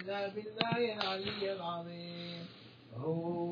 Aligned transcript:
إلا 0.00 0.28
بالله 0.28 0.94
العلي 0.94 1.52
العظيم. 1.52 2.46
هو 2.96 3.43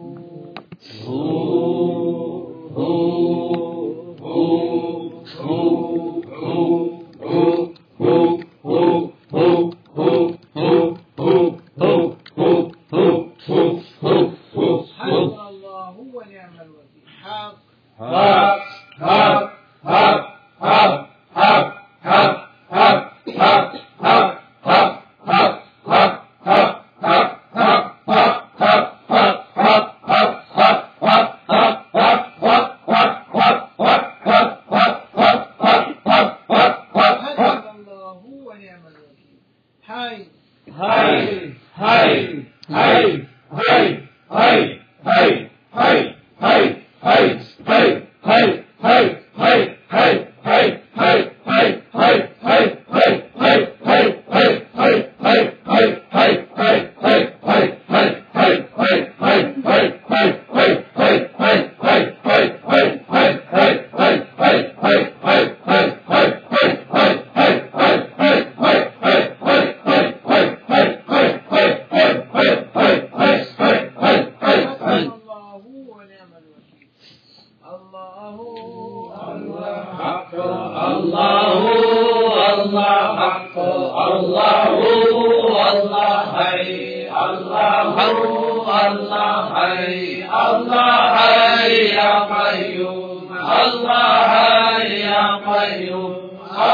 الله 88.87 89.55
حي 89.55 90.25
الله 90.25 90.93
علي 91.21 91.79
يا 91.95 92.13
قيوم 92.35 93.39
الله 93.39 94.19
علي 94.47 95.01
يا 95.01 95.27
قيوم 95.37 96.15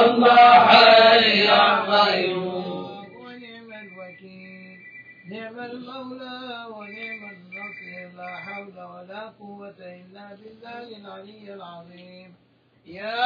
الله 0.00 0.50
علي 0.72 1.38
يا 1.44 1.64
قيوم 1.92 3.06
ونعم 3.24 3.70
الوكيل 3.84 4.78
نعم 5.32 5.56
المولى 5.70 6.38
ونعم 6.76 7.22
النصير 7.36 8.08
لا 8.16 8.30
حول 8.44 8.76
ولا 8.92 9.22
قوة 9.40 9.78
إلا 9.78 10.26
بالله 10.38 10.86
العلي 11.00 11.54
العظيم. 11.54 12.30
يا 12.86 13.25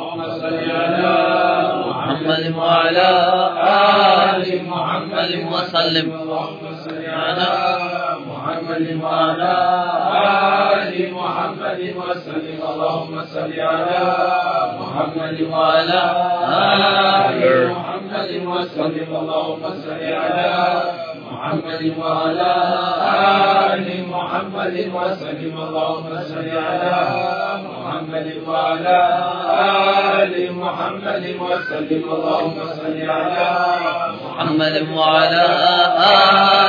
اللهم 0.00 0.24
صل 0.40 0.70
على 0.70 1.16
محمد 1.86 2.44
وعلى 2.56 3.10
آل 4.32 4.46
محمد 4.64 5.32
وسلم. 5.52 6.06
اللهم 6.20 6.64
صل 6.84 7.02
على 7.06 7.50
محمد 8.30 8.86
وعلى 9.04 9.54
آل 10.80 11.12
محمد 11.12 11.80
وسلم. 12.00 12.58
اللهم 12.70 13.14
صل 13.34 13.52
على 13.60 14.04
محمد 14.80 15.36
وعلى 15.52 16.02
آل 17.28 17.42
محمد 17.68 18.30
وسلم. 18.52 19.08
اللهم 19.20 19.62
صل 19.84 20.02
على 20.24 20.52
محمد 21.28 21.82
وعلى 22.00 22.52
آل 23.68 23.86
محمد 24.08 24.76
وسلم. 24.96 25.54
اللهم 25.66 26.08
صل 26.32 26.48
على 26.56 27.39
محمد 28.20 28.48
وعلى 28.48 28.98
آل 30.20 30.52
محمد 30.52 31.24
وسلم. 31.40 32.02
اللهم 32.12 32.58
صل 32.80 32.98
على 33.10 33.48
محمد 34.24 34.76
وعلى 34.96 35.46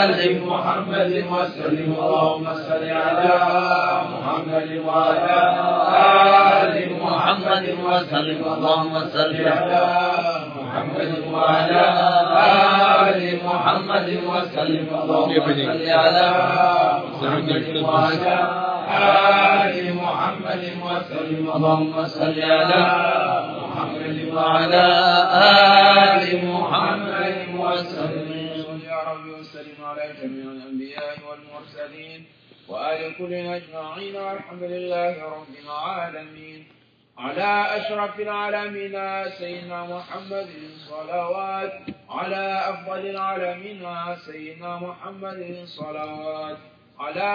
آل 0.01 0.19
محمد 0.47 1.11
وسلم. 1.31 1.89
اللهم 2.03 2.45
صل 2.67 2.85
على 2.87 3.35
محمد 4.13 4.69
وعلى 4.87 5.39
آل 6.61 6.75
محمد 7.03 7.65
وسلم. 7.83 8.39
اللهم 8.53 8.93
صل 9.13 9.35
على 9.47 9.85
محمد 10.55 11.11
وعلى 11.33 11.83
آل 13.03 13.21
محمد 13.45 14.09
وسلم. 14.31 14.87
اللهم 15.01 15.31
صل 15.51 15.83
على 15.99 16.27
محمد 17.21 17.65
وعلى 17.83 18.70
آل 19.01 19.93
محمد 19.95 20.63
وسلم. 20.85 21.43
اللهم 21.55 22.05
صل 22.05 22.37
على 22.41 22.83
محمد 23.61 24.17
وعلى 24.35 24.85
آل 26.13 26.23
محمد 26.45 27.37
وسلم. 27.59 28.81
يا 28.91 28.99
رب 29.11 29.25
وسلم 29.39 29.79
على 29.85 30.05
جميع 30.21 30.45
الأنبياء 30.57 31.15
والمرسلين 31.27 32.19
وآل 32.69 33.01
كل 33.17 33.33
أجمعين 33.33 34.15
والحمد 34.15 34.63
لله 34.63 35.13
رب 35.23 35.53
العالمين. 35.63 36.59
على 37.17 37.51
أشرف 37.77 38.19
العالمين 38.19 38.95
سيدنا 39.39 39.79
محمد 39.83 40.49
صلوات. 40.89 41.73
على 42.09 42.43
أفضل 42.71 43.01
العالمين 43.09 43.81
سيدنا 44.25 44.71
محمد 44.87 45.41
صلوات. 45.65 46.57
على 47.01 47.31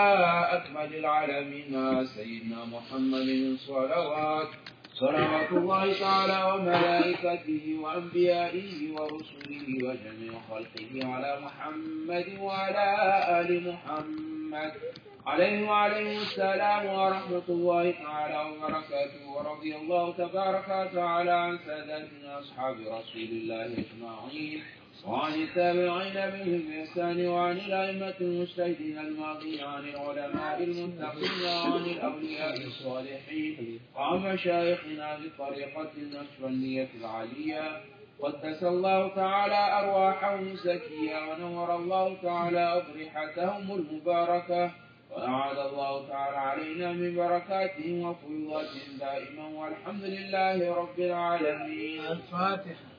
أكمل 0.53 0.95
العالمين 0.95 2.05
سيدنا 2.07 2.65
محمد 2.65 3.57
صلوات 3.59 4.49
صلوات 4.95 5.51
الله 5.53 5.93
تعالى 6.01 6.53
وملائكته 6.53 7.79
وأنبيائه 7.83 8.93
ورسله 8.93 9.67
وجميع 9.87 10.33
خلقه 10.51 11.07
على 11.13 11.41
محمد 11.41 12.39
وعلى 12.41 12.87
آل 13.41 13.51
محمد. 13.69 14.73
عليه 15.27 15.69
وعليه 15.69 16.17
السلام 16.17 16.87
ورحمة 16.87 17.47
الله 17.49 17.91
تعالى 17.91 18.51
وبركاته. 18.51 19.23
ورضي 19.31 19.77
الله 19.77 20.13
تبارك 20.13 20.69
وتعالى 20.69 21.31
عن 21.31 21.59
سادتنا 21.67 22.39
أصحاب 22.39 22.77
رسول 22.81 23.31
الله 23.39 23.65
أجمعين. 23.65 24.63
وعن 25.04 25.34
التابعين 25.34 26.14
بهم 26.14 26.62
بإحسان 26.69 27.26
وعن 27.28 27.56
الأئمة 27.56 28.14
المجتهدين 28.20 28.98
الماضين 28.98 29.60
عن 29.64 29.84
العلماء 29.84 30.62
المتقين 30.62 31.46
وعن 31.46 31.84
الأولياء 31.84 32.56
الصالحين 32.66 33.81
وعن 33.96 34.19
مشايخنا 34.19 35.19
بالطريقة 35.19 35.90
النشبندية 35.96 36.88
العالية. 37.00 37.81
قدس 38.20 38.62
الله 38.62 39.08
تعالى 39.08 39.60
أرواحهم 39.81 40.54
زكية 40.56 41.16
ونور 41.31 41.76
الله 41.76 42.16
تعالى 42.22 42.82
أضرحتهم 42.82 43.72
المباركة 43.72 44.70
وأعاد 45.10 45.58
الله 45.58 46.08
تعالى 46.08 46.37
علينا 46.37 46.93
من 46.93 47.16
بركاتهم 47.16 48.00
وفيضاتهم 48.02 48.98
دائما 49.00 49.46
والحمد 49.48 50.04
لله 50.04 50.75
رب 50.75 50.98
العالمين. 51.00 52.00
الفاتحة. 52.00 52.95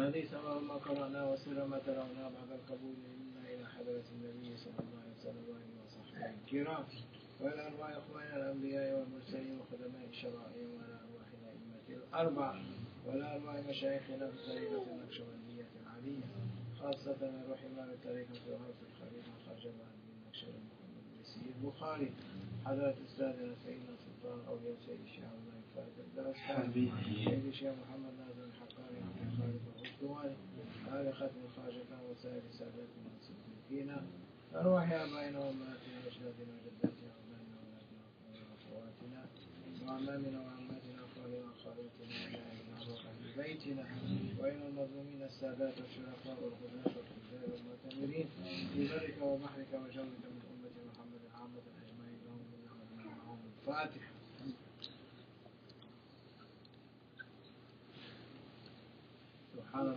الذي 0.00 0.28
سمع 0.28 0.58
ما 0.58 0.74
قرأنا 0.74 1.30
وسر 1.30 1.66
ما 1.66 1.78
ترون 1.78 2.16
بعد 2.16 2.50
القبول. 2.58 2.94
منا 3.04 3.48
إلى 3.54 3.66
حضرة 3.68 4.04
النبي 4.12 4.56
صلى 4.56 4.78
الله 4.80 5.00
عليه 5.02 5.14
وسلم 5.20 5.44
وآله 5.48 5.76
وصحبه 5.84 6.34
الكرام. 6.40 6.84
وإلى 7.40 7.66
أرواح 7.66 7.90
إخواننا 7.90 8.36
الأنبياء 8.36 8.98
والمرسلين 8.98 9.58
وخدماء 9.60 10.04
الشرائع 10.08 10.62
وعلى 10.74 10.96
أرواح 11.04 11.28
الأئمة 11.40 12.04
الأربعة 12.08 12.60
وعلى 13.06 13.36
أرواح 13.36 13.56
مشايخنا 13.68 14.30
في 14.30 14.36
الطريقة 14.36 14.84
النقشبندية 14.92 15.68
العالية 15.82 16.26
خاصة 16.80 17.16
الروح 17.22 17.60
إمام 17.72 17.90
الطريقة 17.90 18.32
في 18.32 18.50
غرف 18.52 18.78
الخليفة 18.88 19.32
خرج 19.46 19.64
بعد 19.64 19.96
من 20.04 20.14
نقشبند 20.28 20.64
محمد 20.72 21.04
بن 21.12 21.24
سيد 21.24 21.54
البخاري. 21.62 22.10
حضرة 22.64 22.94
أستاذنا 23.06 23.54
سيدنا 23.64 23.94
سلطان 24.04 24.38
أولياء 24.48 24.76
سيد 24.86 25.00
الشيخ 25.08 25.24
الله 25.38 25.60
فارس 25.74 25.96
الدرستاني 26.06 26.90
سيد 27.24 27.46
الشيخ 27.46 27.74
محمد 27.82 28.12
ناظر 28.18 28.44
الحقاني. 28.44 29.00
الأسطواني 29.90 30.34
آل 30.92 31.14
ختم 31.14 31.40
الخاجة 31.44 31.82
وسائر 32.10 32.42
ساداتنا 32.52 33.10
والصديقين 33.14 33.96
أرواح 34.54 34.90
آبائنا 34.92 35.38
وأمهاتنا 35.38 35.96
وأجدادنا 36.04 36.52
وجداتنا 36.56 37.10
وأبنائنا 37.10 37.56
وأولادنا 37.56 38.42
وأخواتنا 38.50 39.26
وأعمامنا 39.86 40.40
وعماتنا 40.40 41.02
وأخوالنا 41.02 41.46
وأخواتنا 41.46 42.14
وأبنائنا 42.22 42.78
وأهل 42.88 43.36
بيتنا 43.36 43.84
وإلى 44.38 44.66
المظلومين 44.68 45.22
السادات 45.22 45.74
والشرفاء 45.80 46.36
والغناة 46.42 46.92
والتجار 46.96 47.44
والمعتمرين 47.52 48.26
في 48.74 48.88
برك 48.88 49.16
وبحرك 49.22 49.72
وجوك 49.74 50.06
من 50.24 50.40
أمة 50.52 50.76
محمد 50.90 51.22
عامة 51.34 51.62
أجمعين 51.82 52.18
لهم 52.26 52.42
منا 52.52 52.72
ومنهم 52.72 53.38
الفاتحة 53.58 54.12
سبحان 59.70 59.94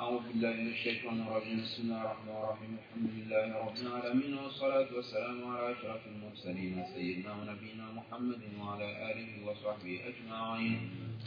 أعوذ 0.00 0.20
بالله 0.28 0.52
من 0.52 0.68
الشيطان 0.72 1.16
الرجيم. 1.20 1.60
بسم 1.60 1.82
الله 1.82 2.00
الرحمن 2.02 2.36
الرحيم. 2.36 2.72
الحمد 2.80 3.10
لله 3.16 3.44
رب 3.60 3.76
العالمين 3.76 4.32
والصلاة 4.38 4.88
والسلام 4.96 5.38
على 5.44 5.72
أشرف 5.72 6.02
المرسلين 6.06 6.84
سيدنا 6.94 7.32
ونبينا 7.32 7.86
محمد 7.98 8.42
وعلى 8.60 8.88
آله 9.12 9.30
وصحبه 9.46 9.94
أجمعين. 10.10 10.78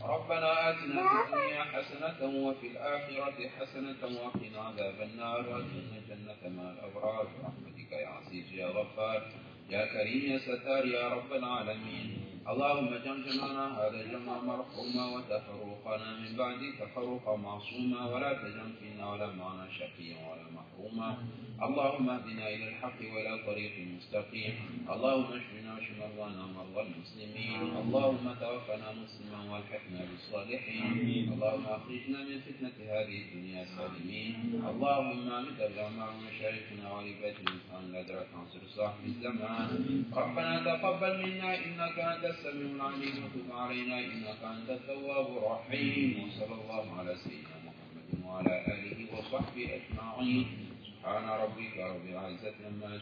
ربنا 0.01 0.49
آتنا 0.69 1.01
في 1.09 1.17
الدنيا 1.25 1.63
حسنة 1.63 2.19
وفي 2.45 2.67
الآخرة 2.73 3.37
حسنة 3.57 4.01
وقنا 4.21 4.59
عذاب 4.67 4.97
النار. 5.01 5.39
وأدخلنا 5.49 5.97
الجنة 6.01 6.41
مع 6.57 6.65
الأبرار. 6.73 7.25
برحمتك 7.37 7.91
يا 7.91 8.07
عزيز 8.07 8.53
يا 8.53 8.67
غفار. 8.67 9.21
يا 9.69 9.85
كريم 9.93 10.23
يا 10.31 10.37
ستار 10.37 10.85
يا 10.85 11.05
رب 11.09 11.31
العالمين. 11.33 12.07
اللهم 12.47 12.89
جمع 13.05 13.19
جمعنا 13.25 13.65
هذا 13.79 14.01
الجمع 14.01 14.35
مرحوما 14.41 15.05
وتفرقنا 15.15 16.09
من 16.21 16.31
بعد 16.37 16.61
تفرقا 16.79 17.35
معصوما. 17.35 18.05
ولا 18.05 18.33
تجمع 18.33 18.79
فينا 18.79 19.11
ولا 19.11 19.27
معنا 19.35 19.67
شقيا 19.79 20.17
ولا 20.27 20.45
محروما. 20.57 21.17
اللهم 21.59 22.09
اهدنا 22.09 22.45
إلى 22.49 22.65
الحق 22.69 22.99
وإلى 23.13 23.33
طريق 23.45 23.73
مستقيم. 23.97 24.53
اللهم 24.89 25.29
اشفنا 25.39 25.73
واشف 25.75 25.91
مرضانا 25.99 26.41
ومرضى 26.45 26.81
المسلمين. 26.87 27.59
اللهم 27.83 28.25
توفنا 28.39 28.89
مسلما 29.03 29.39
وألحقنا 29.51 30.01
بالصالحين. 30.09 31.33
اللهم 31.33 31.65
أخرجنا 31.65 32.19
من 32.29 32.37
فتنة 32.47 32.77
هذه 32.79 33.17
الدنيا 33.23 33.65
سالمين. 33.75 34.33
اللهم 34.71 35.31
امت 35.31 35.59
الجماع 35.59 36.09
مشايخنا 36.27 36.85
ولبيت 36.93 37.37
الانسان 37.43 37.81
الادرك 37.89 38.27
عنصر 38.35 38.61
صاحب 38.75 39.03
الزمان. 39.05 39.69
ربنا 40.13 40.53
تقبل 40.65 41.13
منا 41.23 41.49
إنك 41.65 41.99
أنت 41.99 42.25
السميع 42.29 42.75
العليم 42.75 43.25
وتب 43.25 43.51
علينا 43.51 43.99
إنك 43.99 44.41
أنت 44.43 44.69
التواب 44.69 45.37
الرحيم 45.37 46.23
وصلى 46.23 46.55
الله 46.61 46.99
على 46.99 47.15
سيدنا 47.15 47.57
محمد 47.65 48.25
وعلى 48.25 48.65
آله 48.67 48.99
وصحبه 49.13 49.67
أجمعين. 49.79 50.47
سبحان 50.85 51.29
ربك 51.29 51.77
رب 51.77 52.05
العزة 52.05 52.55
عما 52.65 52.99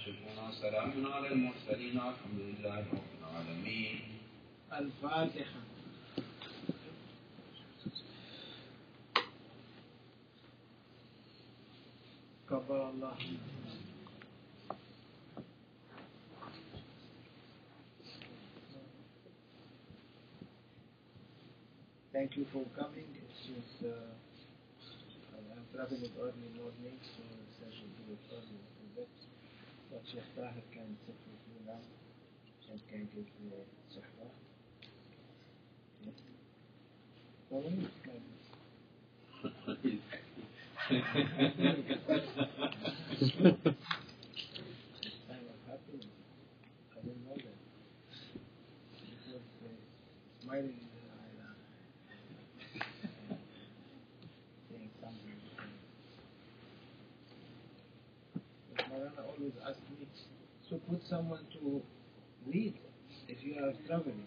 وسلام 0.49 0.91
على 1.13 1.27
المرسلين 1.27 1.97
والحمد 1.97 2.39
لله 2.39 2.79
رب 2.79 3.11
العالمين. 3.19 3.99
الفاتحة. 4.73 5.61
كبر 12.49 12.89
الله. 12.89 13.17
Thank 22.17 22.33
you 22.35 22.45
for 22.51 22.65
coming. 22.73 23.05
It's 23.13 23.45
just, 23.45 23.77
uh, 23.85 24.09
I'm 25.37 25.69
traveling 25.69 26.09
early 26.17 26.49
morning, 26.57 26.97
so 27.13 27.21
it's 27.45 27.61
actually 27.61 27.93
do 27.93 28.09
it 28.17 28.17
early 28.33 28.57
a 28.57 28.73
little 28.73 29.05
bit. 29.05 29.13
But 29.91 30.01
Sheikh 30.09 30.25
Tahir 30.33 30.65
can 30.73 30.97
sit 31.05 31.13
with 31.13 31.45
you 31.45 31.61
now 31.69 31.77
and 32.71 32.81
can 32.89 33.05
give 33.13 33.29
the 33.37 33.61
suhbah. 33.93 34.33
Yes. 36.05 36.17
Well, 37.51 37.61
when 37.61 37.81
you 37.81 37.89
can. 38.01 38.21
I 45.29 45.37
was 45.45 45.61
happy. 45.69 46.01
I 46.01 46.99
didn't 47.05 47.23
know 47.29 47.37
that. 47.37 47.61
It 49.05 49.37
uh, 49.37 49.77
smiling 50.41 50.81
in 50.81 50.89
the 50.97 51.03
eye. 51.13 51.35
uh, 51.45 51.53
saying 54.69 54.89
something. 55.01 55.39
But 58.77 59.26
Maulana 59.37 59.41
always 59.41 59.53
asked 59.67 59.89
me 59.99 60.07
to 60.69 60.75
put 60.89 61.01
someone 61.09 61.45
to 61.53 61.81
lead 62.51 62.73
if 63.27 63.43
you 63.43 63.55
are 63.63 63.73
traveling. 63.87 64.23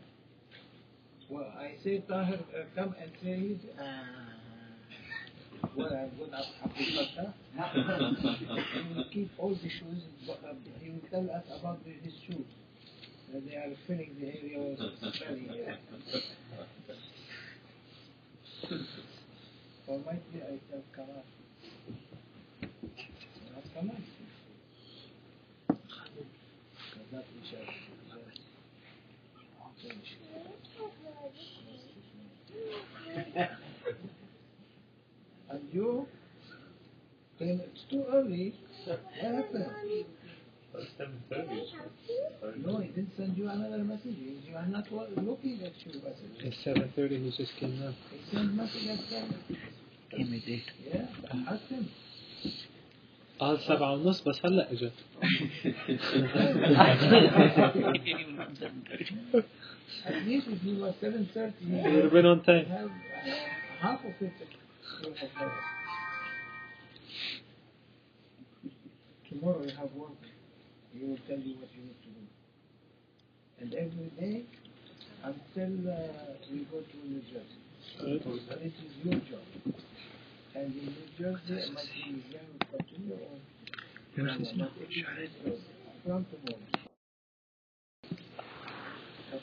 Well, 1.29 1.53
I 1.59 1.75
say, 1.85 2.03
Tahir, 2.09 2.41
uh, 2.55 2.65
come 2.75 2.95
and 3.01 3.11
say 3.23 3.31
it. 3.31 3.61
Uh, 3.79 3.85
well, 5.77 5.87
I'm 5.93 6.11
going 6.19 6.31
to 6.31 6.37
Hakikata. 6.37 7.35
he 8.73 8.95
will 8.95 9.05
keep 9.13 9.31
all 9.39 9.51
the 9.55 9.69
shoes. 9.69 10.03
but, 10.27 10.41
uh, 10.49 10.55
He 10.81 10.91
will 10.91 11.03
tell 11.11 11.31
us 11.31 11.45
about 11.61 11.85
the, 11.85 11.93
his 12.03 12.15
shoes. 12.27 12.47
Uh, 13.33 13.41
they 13.49 13.55
are 13.57 13.73
filling 13.87 14.17
the 14.21 14.27
area 14.27 14.77
smelly. 14.77 15.49
Uh, 15.69 15.77
or 19.87 19.99
might 20.01 20.33
be 20.33 20.41
I 20.43 20.59
tell 20.71 20.83
Kamal. 20.97 21.25
Not 23.55 23.65
Kamal. 23.75 23.97
Too 37.91 38.05
early. 38.13 38.55
What 38.87 39.01
happened? 39.21 39.67
No, 42.65 42.79
he 42.79 42.89
didn't 42.89 43.13
send 43.17 43.37
you 43.37 43.49
another 43.49 43.79
message. 43.79 44.17
You 44.49 44.57
are 44.57 44.67
not 44.67 44.91
lo- 44.93 45.09
looking 45.17 45.61
at 45.65 45.73
your 45.85 46.03
message. 46.03 46.35
It's 46.39 46.57
7.30, 46.65 47.25
he 47.25 47.31
just 47.37 47.57
came 47.57 47.79
now. 47.81 47.93
He 48.11 48.37
sent 48.37 48.55
message 48.55 48.87
at 48.89 48.99
seven. 49.09 49.43
Yeah, 50.93 51.07
ask 51.49 51.63
him. 51.69 51.89
قال 53.41 53.61
سبعة 53.61 53.93
ونص 53.93 54.21
بس 54.29 54.41
هلا 54.47 54.73
اجت 54.73 54.93
At 60.07 60.27
least 60.27 60.47
if 60.49 60.63
you 60.65 60.81
were 60.83 60.95
seven 61.01 61.29
thirty, 61.35 61.65
you 61.65 61.77
You'd 61.77 62.05
have 62.05 62.13
been 62.13 62.27
on 62.27 62.43
time. 62.43 62.67
uh, 62.71 62.89
half 63.81 64.01
of 64.05 64.13
it. 64.21 64.33
Tomorrow 69.31 69.63
you 69.63 69.71
have 69.79 69.93
work. 69.95 70.19
He 70.93 71.07
will 71.07 71.19
tell 71.29 71.39
you 71.39 71.55
what 71.55 71.71
you 71.73 71.83
need 71.87 72.03
to 72.03 72.11
do. 72.11 72.27
And 73.61 73.75
every 73.75 74.11
day 74.19 74.45
until 75.23 75.89
uh, 75.89 75.99
we 76.51 76.67
go 76.67 76.81
to 76.81 76.97
New 77.07 77.23
Jersey. 77.31 77.61
This 78.01 78.73
is 78.75 78.93
your 79.05 79.15
job. 79.31 79.47
And 80.57 80.75
in 80.75 80.87
New 80.87 81.09
Jersey, 81.17 81.55
it 81.55 81.73
might 81.73 81.87
be 81.95 82.25
will 82.35 82.79
continue 82.79 83.15
or 83.15 83.39
Yes, 84.17 84.37
it's 84.41 84.59
not. 84.59 84.71
From 86.05 86.27
tomorrow. 86.27 86.59
At 89.33 89.41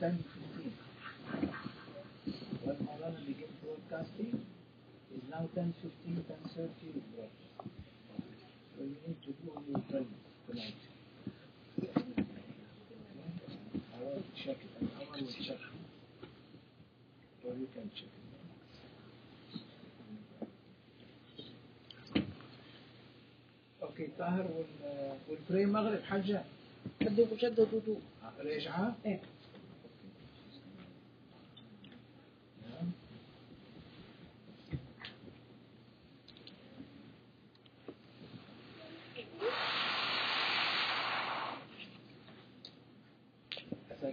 10, 0.00 0.24
15. 0.54 0.72
When 2.64 2.76
Maulana 2.76 3.26
began 3.26 3.48
broadcasting, 3.64 4.44
is 5.14 5.22
now 5.30 5.48
10, 5.54 5.74
15, 5.82 6.24
10, 6.28 6.36
30 6.54 7.02
right. 7.18 7.41
أوكي 23.82 24.08
طاهر 24.18 24.64
والبري 25.28 25.66
مغرب 25.66 26.02
حجه 26.02 26.42
شدوا 27.02 27.26
شدوا 27.38 27.64
دودو 27.64 27.96
رجعه 28.40 28.96
إيه. 29.06 29.20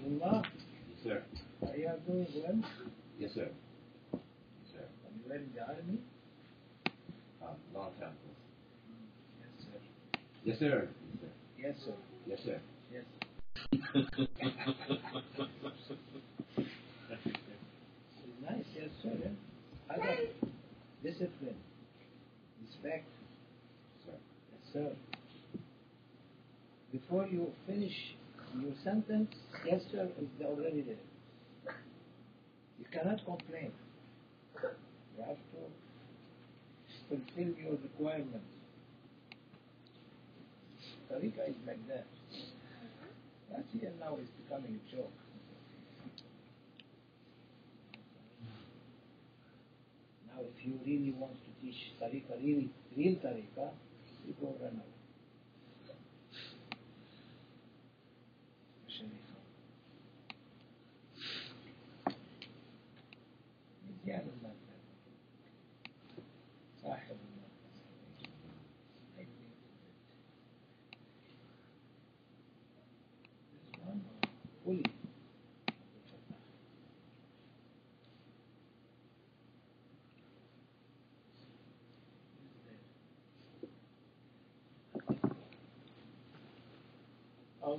Yes, 0.02 1.04
sir. 1.04 1.24
Are 1.68 1.76
you 1.76 1.92
doing 2.08 2.28
well? 2.36 2.60
Yes, 3.20 3.32
sir. 3.34 3.50
Yes, 4.14 4.22
sir. 4.72 4.80
Are 4.80 5.12
you 5.14 5.30
ready 5.30 5.46
to 5.56 5.62
army? 5.62 6.00
Um, 7.42 7.56
long 7.74 7.92
time 8.00 8.10
ago. 8.10 8.32
Yes, 9.42 9.50
sir. 9.66 9.78
Yes, 10.46 10.60
sir. 10.60 10.88
Yes, 11.58 11.76
sir. 11.86 11.94
Yes, 12.28 12.40
sir. 12.46 12.60
Yes. 12.94 13.04
sir. 13.92 14.28
it's 18.18 18.38
nice, 18.42 18.66
yes, 18.76 18.90
sir. 19.04 19.14
Yeah. 19.22 19.30
I 19.90 19.98
like 19.98 20.36
discipline, 21.04 21.60
respect. 22.66 23.06
Sir. 24.06 24.14
Yes, 24.52 24.74
sir. 24.74 24.96
Before 26.92 27.28
you 27.28 27.52
finish 27.68 28.16
your 28.58 28.74
sentence, 28.84 29.36
yes, 29.66 29.82
sir, 29.92 30.08
is 30.20 30.46
already 30.46 30.82
there. 30.82 31.76
You 32.80 32.86
cannot 32.92 33.24
complain. 33.26 33.72
You 34.64 35.24
have 35.26 35.38
to 35.38 35.62
fulfill 37.08 37.54
your 37.62 37.78
requirements. 37.84 38.46
Tariqa 41.12 41.50
is 41.50 41.56
like 41.66 41.88
that. 41.88 42.06
That 43.52 43.66
here 43.74 43.92
now 44.00 44.18
is 44.22 44.30
becoming 44.44 44.80
a 44.80 44.96
joke. 44.96 45.12
Now, 50.28 50.42
if 50.42 50.66
you 50.66 50.80
really 50.86 51.14
want 51.18 51.34
to 51.34 51.66
teach 51.66 51.94
Tariqa, 52.02 52.42
really, 52.44 52.70
real 52.96 53.16
Tariqa, 53.16 53.70
you 54.28 54.36
go 54.40 54.56
run 54.62 54.74
away. 54.74 54.99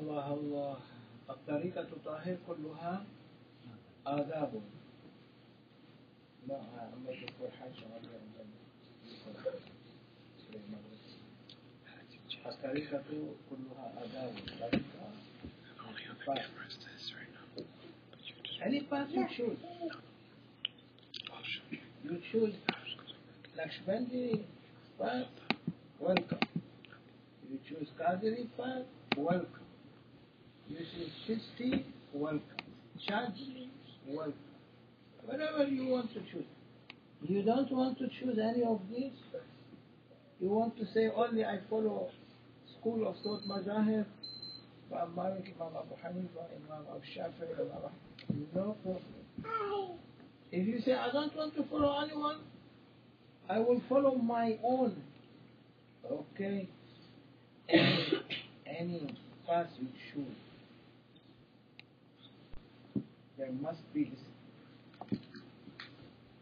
الله 0.00 0.35
الله 0.35 0.76
الطريقة 1.30 1.87
طاهر 2.04 2.37
كلها 2.47 3.04
آداب 4.07 4.52
ما 6.49 6.57
عم 6.57 7.04
يذكر 7.09 7.50
حاجة 7.61 7.85
الطريقة 12.47 13.02
كلها 13.50 13.92
آداب 14.04 14.35
Any 18.62 18.80
path 18.83 19.09
you 19.11 19.26
choose. 19.37 19.59
You 22.04 22.19
choose 22.30 22.54
Lakshmandi 23.57 24.45
path, 24.99 25.26
welcome. 25.99 26.38
You 27.50 27.59
choose 27.69 27.88
Qadiri 27.99 28.47
path, 28.57 28.85
welcome. 29.16 29.70
You 30.71 30.77
choose 31.27 31.41
Chisti, 31.59 31.83
welcome. 32.12 32.43
Shadri, 33.09 33.69
welcome. 34.07 34.35
Whatever 35.25 35.65
you 35.65 35.87
want 35.89 36.12
to 36.15 36.21
choose. 36.31 36.45
You 37.23 37.43
don't 37.43 37.71
want 37.73 37.99
to 37.99 38.07
choose 38.21 38.39
any 38.39 38.62
of 38.62 38.81
these. 38.89 39.11
You 40.41 40.49
want 40.49 40.77
to 40.79 40.85
say 40.95 41.11
only 41.15 41.45
I 41.45 41.59
follow 41.69 42.09
school 42.79 43.07
of 43.09 43.17
thought 43.25 43.43
Mazahir, 43.49 44.07
Imam 44.93 45.15
Malik, 45.17 45.55
Imam 45.61 45.73
Abu 45.77 45.95
Hanifa, 45.97 46.47
Imam 46.55 46.87
Abu 46.89 47.00
Shafi'i, 47.17 47.61
Imam. 47.61 48.47
No 48.55 48.77
problem. 48.83 49.99
If 50.53 50.67
you 50.69 50.81
say 50.85 50.93
I 50.95 51.11
don't 51.11 51.35
want 51.37 51.57
to 51.57 51.65
follow 51.65 52.00
anyone, 52.00 52.39
I 53.49 53.59
will 53.59 53.83
follow 53.89 54.15
my 54.15 54.57
own. 54.65 55.03
Okay. 56.11 56.69
Any, 57.69 58.12
any 58.67 59.17
path 59.47 59.67
you 59.81 59.87
choose, 60.12 60.37
there 63.41 63.51
must 63.63 63.81
be 63.95 64.05
discipline. 64.05 65.25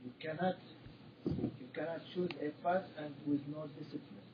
You 0.05 0.12
cannot, 0.21 0.57
you 1.26 1.69
cannot 1.73 2.00
choose 2.12 2.31
a 2.43 2.50
path 2.62 2.83
and 2.99 3.14
with 3.25 3.40
no 3.55 3.69
discipline. 3.78 4.26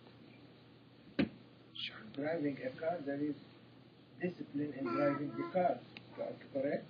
Driving 2.17 2.57
a 2.65 2.71
car, 2.81 2.97
there 3.05 3.21
is 3.21 3.35
discipline 4.23 4.73
in 4.81 4.87
driving 4.87 5.31
the 5.37 5.45
car. 5.53 5.79
Correct? 6.55 6.87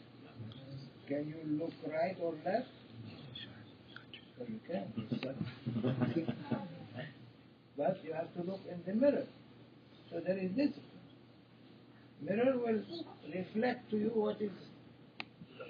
Can 1.09 1.27
you 1.27 1.59
look 1.59 1.73
right 1.91 2.17
or 2.21 2.35
left? 2.45 2.69
Well, 4.39 4.49
you 4.49 4.61
can. 4.69 4.93
but 7.77 8.01
you 8.05 8.13
have 8.13 8.33
to 8.35 8.43
look 8.49 8.61
in 8.71 8.81
the 8.87 8.95
mirror. 8.95 9.27
So 10.11 10.21
there 10.21 10.39
is 10.39 10.51
discipline. 10.51 10.85
Mirror 12.21 12.59
will 12.59 12.83
reflect 13.35 13.91
to 13.91 13.97
you 13.97 14.11
what 14.15 14.41
is 14.41 14.51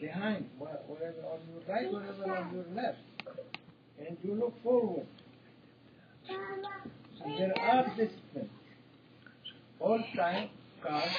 behind, 0.00 0.48
whatever 0.58 1.22
on 1.30 1.40
your 1.48 1.62
right, 1.68 1.92
whatever 1.92 2.36
on 2.36 2.54
your 2.54 2.64
left. 2.74 2.98
And 3.98 4.16
you 4.22 4.34
look 4.34 4.62
forward. 4.62 5.06
So 6.28 7.24
there 7.38 7.52
are 7.58 7.84
disciplines. 7.96 8.50
All 9.80 10.02
time 10.16 10.48
cars, 10.82 11.10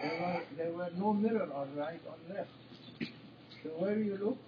there 0.00 0.20
were, 0.20 0.42
there 0.56 0.72
were 0.72 0.90
no 0.96 1.12
mirror 1.12 1.48
on 1.52 1.74
right, 1.76 2.00
or 2.06 2.34
left. 2.34 2.50
So 3.62 3.70
where 3.70 3.98
you 3.98 4.16
look? 4.22 4.38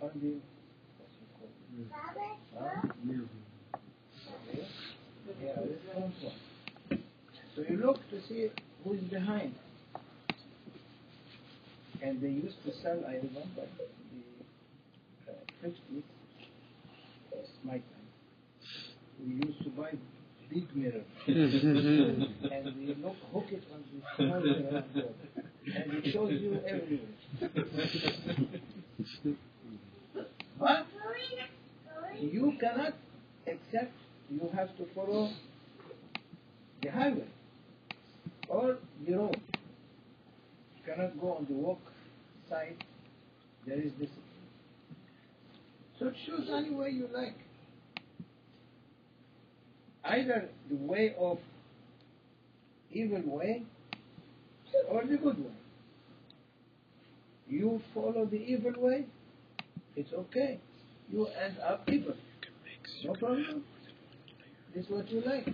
On 0.00 0.10
the 0.20 0.40
what's 0.98 1.14
it 1.20 1.28
called? 1.38 1.52
Yeah, 5.42 5.54
this 5.62 5.80
one. 5.94 6.12
So 7.56 7.62
you 7.68 7.76
look 7.78 7.98
to 8.10 8.20
see 8.28 8.50
who 8.82 8.92
is 8.94 9.00
behind. 9.04 9.54
And 12.02 12.20
they 12.20 12.28
used 12.28 12.62
to 12.64 12.72
sell, 12.82 13.02
I 13.06 13.14
remember, 13.14 13.66
the 15.26 15.32
uh, 15.32 15.34
50s, 15.64 16.02
that's 17.32 17.48
my 17.64 17.72
time. 17.74 18.08
We 19.20 19.34
used 19.46 19.62
to 19.64 19.70
buy 19.70 19.92
big 20.50 20.76
mirror. 20.76 21.04
and 21.26 22.76
we 22.78 22.94
look, 23.02 23.16
hook 23.32 23.46
it 23.50 23.62
on 23.72 23.82
the 23.90 24.00
small 24.16 24.40
mirror. 24.40 24.84
And 25.74 25.92
it 25.94 26.12
shows 26.12 26.32
you 26.40 26.60
everywhere. 26.66 27.14
but 30.58 30.86
you 32.20 32.52
cannot 32.60 32.94
accept, 33.46 33.92
you 34.30 34.48
have 34.54 34.76
to 34.76 34.86
follow 34.94 35.30
the 36.82 36.90
highway 36.90 37.28
or 38.48 38.78
the 39.06 39.14
road. 39.16 39.40
Cannot 40.86 41.18
go 41.20 41.32
on 41.32 41.46
the 41.46 41.54
walk 41.54 41.80
side, 42.48 42.84
there 43.66 43.78
is 43.78 43.92
discipline. 43.92 44.22
So 45.98 46.12
choose 46.26 46.50
any 46.52 46.70
way 46.70 46.90
you 46.90 47.08
like. 47.12 47.36
Either 50.04 50.48
the 50.68 50.76
way 50.76 51.14
of 51.18 51.38
evil 52.92 53.22
way 53.24 53.62
or 54.90 55.02
the 55.04 55.16
good 55.16 55.38
way. 55.38 55.52
You 57.48 57.80
follow 57.94 58.26
the 58.26 58.36
evil 58.36 58.72
way, 58.76 59.06
it's 59.96 60.12
okay. 60.12 60.58
You 61.10 61.26
end 61.26 61.56
up 61.58 61.88
evil. 61.88 62.14
No 63.04 63.14
problem. 63.14 63.64
This 64.74 64.84
is 64.84 64.90
what 64.90 65.10
you 65.10 65.22
like. 65.24 65.46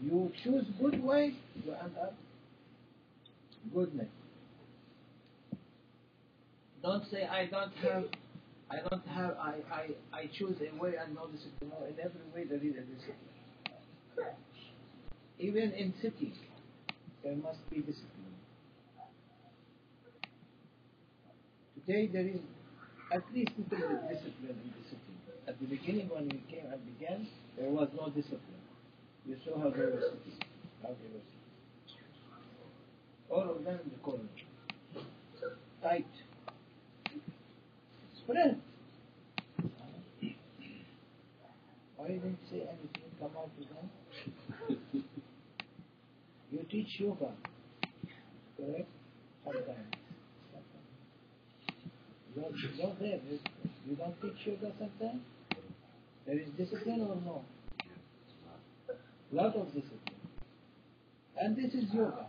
You 0.00 0.32
choose 0.42 0.64
good 0.80 1.02
way, 1.02 1.34
you 1.64 1.72
end 1.72 1.92
up 2.00 2.14
goodness. 3.74 4.08
Don't 6.82 7.04
say 7.10 7.26
I 7.26 7.46
don't 7.46 7.72
have 7.82 8.04
I 8.70 8.76
don't 8.88 9.06
have 9.08 9.36
I, 9.40 9.54
I, 9.72 9.88
I 10.12 10.30
choose 10.38 10.56
a 10.60 10.74
way 10.80 10.94
and 11.02 11.14
no 11.14 11.26
discipline. 11.26 11.70
No, 11.70 11.86
in 11.86 11.94
every 11.98 12.22
way 12.34 12.44
there 12.44 12.58
is 12.58 12.76
a 12.76 12.84
discipline. 12.86 14.34
Even 15.38 15.72
in 15.72 15.94
cities 16.00 16.36
there 17.22 17.36
must 17.36 17.58
be 17.70 17.78
discipline. 17.78 18.34
Today 21.74 22.06
there 22.12 22.26
is 22.26 22.40
at 23.12 23.22
least 23.34 23.52
little 23.70 24.00
discipline 24.08 24.58
in 24.62 24.70
the 24.76 24.84
city. 24.88 24.98
At 25.48 25.58
the 25.60 25.66
beginning 25.66 26.08
when 26.10 26.24
we 26.24 26.42
came 26.50 26.70
and 26.70 26.80
began, 26.98 27.26
there 27.56 27.70
was 27.70 27.88
no 27.96 28.10
discipline. 28.10 28.62
You 29.26 29.36
saw 29.44 29.58
how 29.58 29.70
they 29.70 29.80
were 29.80 30.00
sitting, 30.00 30.44
how 30.82 30.90
were 30.90 31.24
sitting. 31.24 31.47
All 33.30 33.50
of 33.50 33.64
them 33.64 33.78
in 33.84 33.90
the. 33.90 33.98
Tight. 35.82 36.06
Spread. 38.16 38.60
Why 41.96 42.08
didn't 42.08 42.24
you 42.24 42.36
say 42.50 42.62
anything? 42.62 43.10
Come 43.20 43.30
out 43.36 43.50
with 43.58 43.68
them. 43.68 45.04
You 46.50 46.64
teach 46.70 46.98
yoga, 46.98 47.28
correct? 48.56 48.88
Sometimes. 49.44 49.78
Don't, 52.34 52.56
you 52.56 52.82
don't 52.82 53.00
there. 53.00 53.20
You, 53.30 53.38
you 53.86 53.96
don't 53.96 54.20
teach 54.22 54.46
yoga 54.46 54.72
sometimes? 54.78 55.20
There 56.26 56.38
is 56.38 56.48
discipline 56.56 57.02
or 57.02 57.16
no? 57.24 57.44
Lot 59.30 59.56
of 59.56 59.66
discipline. 59.74 60.00
And 61.38 61.54
this 61.56 61.74
is 61.74 61.92
yoga. 61.92 62.26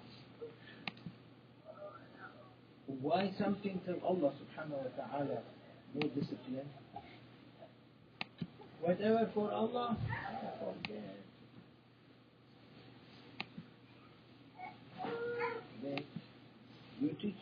Why 3.01 3.31
something 3.37 3.79
till 3.85 3.95
Allah 4.03 4.33
subhanahu 4.33 4.81
wa 4.81 4.89
ta'ala 4.97 5.39
no 5.93 6.01
discipline? 6.09 6.65
Whatever 8.81 9.29
for 9.33 9.51
Allah, 9.51 9.95
forget. 10.59 11.15
They, 15.83 16.05
you 16.99 17.15
teach 17.21 17.35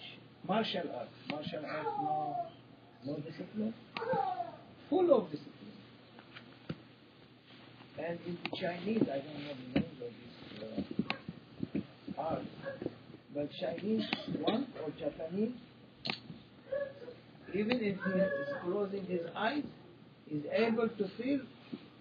martial 0.48 0.84
arts. 0.98 1.10
Martial 1.30 1.64
arts, 1.66 1.90
no, 2.02 2.36
no 3.06 3.16
discipline. 3.20 3.74
Full 4.90 5.14
of 5.14 5.32
discipline. 5.32 5.54
And 8.00 8.20
in 8.28 8.38
Chinese, 8.60 9.04
I 9.04 9.20
don't 9.20 9.44
know 9.44 9.54
the 9.74 9.80
names 9.80 10.02
of 10.04 10.12
these 11.74 11.84
uh, 12.18 12.22
arts, 12.22 12.46
but 13.38 13.50
Chinese 13.62 14.04
one 14.42 14.66
or 14.84 14.90
Japanese, 15.00 15.54
even 17.54 17.78
if 17.78 17.96
he 18.04 18.20
is 18.20 18.32
closing 18.64 19.06
his 19.06 19.22
eyes, 19.36 19.62
is 20.32 20.42
able 20.52 20.90
to 20.90 21.08
feel 21.22 21.42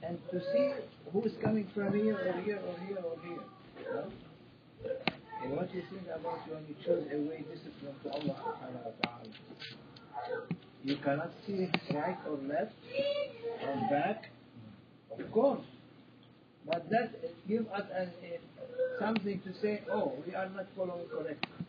and 0.03 0.18
to 0.31 0.40
see 0.40 0.72
who 1.12 1.22
is 1.25 1.33
coming 1.44 1.68
from 1.75 1.92
here 1.92 2.16
or 2.16 2.40
here 2.40 2.59
or 2.66 2.75
here 2.87 2.99
or 3.05 3.16
here. 3.22 4.05
And 5.42 5.53
what 5.53 5.75
you 5.75 5.83
think 5.90 6.05
about 6.07 6.49
when 6.49 6.64
you 6.68 6.75
choose 6.83 7.05
a 7.12 7.18
way 7.29 7.44
discipline 7.53 7.94
to 8.05 8.11
Allah 8.12 8.37
subhanahu 8.40 8.85
wa 8.87 8.92
ta'ala? 9.05 10.46
You 10.85 10.96
cannot 11.05 11.33
see 11.46 11.68
right 11.92 12.16
or 12.27 12.38
left 12.49 12.72
or 13.62 13.75
back, 13.90 14.31
of 15.12 15.31
course. 15.33 15.61
But 16.65 16.89
that 16.89 17.12
give 17.47 17.67
us 17.67 17.84
an, 17.95 18.10
a, 18.23 18.39
something 18.99 19.41
to 19.41 19.53
say, 19.62 19.81
oh, 19.91 20.13
we 20.27 20.36
are 20.36 20.49
not 20.49 20.67
following 20.75 21.07
correctly. 21.07 21.65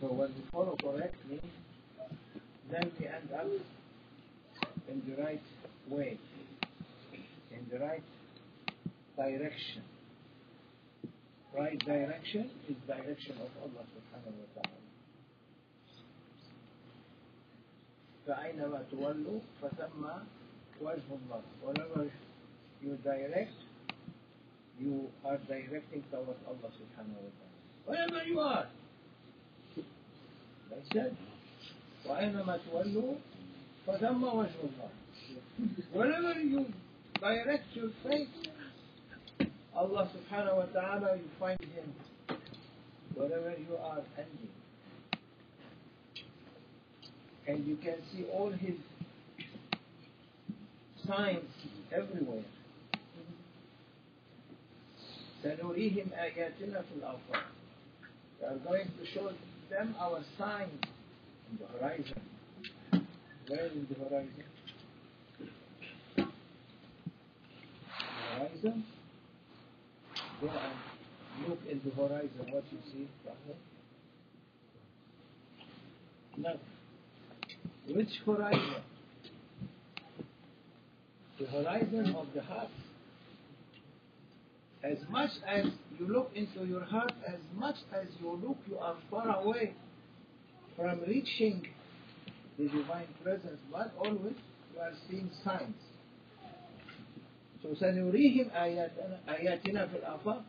So 0.00 0.06
when 0.08 0.34
we 0.34 0.42
follow 0.52 0.76
correctly, 0.80 1.40
then 2.70 2.92
we 2.98 3.06
end 3.06 3.30
up 3.34 3.46
in 4.88 5.02
the 5.08 5.22
right 5.22 5.42
way, 5.88 6.18
in 7.50 7.66
the 7.70 7.78
right 7.78 8.02
direction. 9.16 9.82
Right 11.56 11.78
direction 11.78 12.50
is 12.68 12.76
direction 12.86 13.36
of 13.36 13.50
Allah 13.62 13.84
subhanahu 13.94 14.38
wa 14.38 14.62
ta'ala. 14.62 14.78
فأينما 18.28 18.84
تولوا 18.92 19.40
فثم 19.62 20.04
وجه 20.80 21.08
الله 21.10 21.42
whenever 21.64 22.10
you 22.82 22.96
direct 23.04 23.58
you 24.78 25.10
are 25.24 25.38
directing 25.48 26.02
towards 26.10 26.38
Allah 26.46 26.70
subhanahu 26.78 27.18
wa 27.18 27.32
ta'ala 27.38 27.56
wherever 27.86 28.22
you 28.24 28.40
are 28.40 28.66
that's 30.70 30.94
it 30.94 31.14
وأينما 32.06 32.58
تولوا 32.70 33.14
فثم 33.86 34.22
وجه 34.24 34.58
الله 34.64 34.90
wherever 35.92 36.40
you 36.40 36.66
direct 37.20 37.66
your 37.74 37.90
face 38.06 38.28
Allah 39.74 40.08
subhanahu 40.14 40.56
wa 40.56 40.66
ta'ala 40.72 41.16
you 41.16 41.28
find 41.40 41.58
him 41.60 41.94
wherever 43.14 43.50
you 43.58 43.76
are 43.82 44.02
ending 44.16 44.52
and 47.48 47.66
you 47.66 47.76
can 47.76 47.96
see 48.12 48.24
all 48.32 48.50
his 48.50 48.76
signs 51.06 51.52
everywhere. 51.92 52.44
سنريهم 55.42 56.12
آياتنا 56.12 56.82
في 56.82 56.94
الآفاق. 56.96 57.44
We 58.40 58.46
are 58.46 58.58
going 58.58 58.86
to 58.86 59.06
show 59.14 59.32
them 59.70 59.94
our 59.98 60.20
signs 60.38 60.84
in 61.50 61.58
the 61.58 61.66
horizon. 61.78 62.20
Where 63.48 63.66
is 63.66 63.86
the 63.88 63.94
horizon? 63.94 64.44
The 66.16 66.24
horizon? 68.36 68.84
Go 70.40 70.48
and 70.48 71.48
look 71.48 71.60
in 71.70 71.80
the 71.84 71.90
horizon. 71.90 72.52
What 72.52 72.64
you 72.70 72.78
see? 72.92 73.08
Rahman? 73.26 73.58
Nothing. 76.36 77.96
Which 77.96 78.20
horizon? 78.24 78.82
The 81.42 81.46
horizon 81.46 82.14
of 82.16 82.26
the 82.34 82.42
heart. 82.42 82.68
As 84.82 84.98
much 85.10 85.30
as 85.46 85.66
you 85.98 86.06
look 86.06 86.30
into 86.34 86.64
your 86.64 86.84
heart, 86.84 87.12
as 87.26 87.40
much 87.56 87.76
as 87.92 88.06
you 88.20 88.40
look, 88.42 88.58
you 88.68 88.78
are 88.78 88.96
far 89.10 89.40
away 89.40 89.74
from 90.76 91.00
reaching 91.06 91.66
the 92.58 92.68
divine 92.68 93.08
presence, 93.22 93.58
but 93.72 93.92
always 93.98 94.34
you 94.74 94.80
are 94.80 94.92
seeing 95.08 95.30
signs. 95.44 95.74
So 97.62 97.74
سنريهم 97.74 98.50
آياتنا, 98.50 99.18
آياتنا 99.28 99.86
في 99.86 99.96
الآفاق 99.96 100.42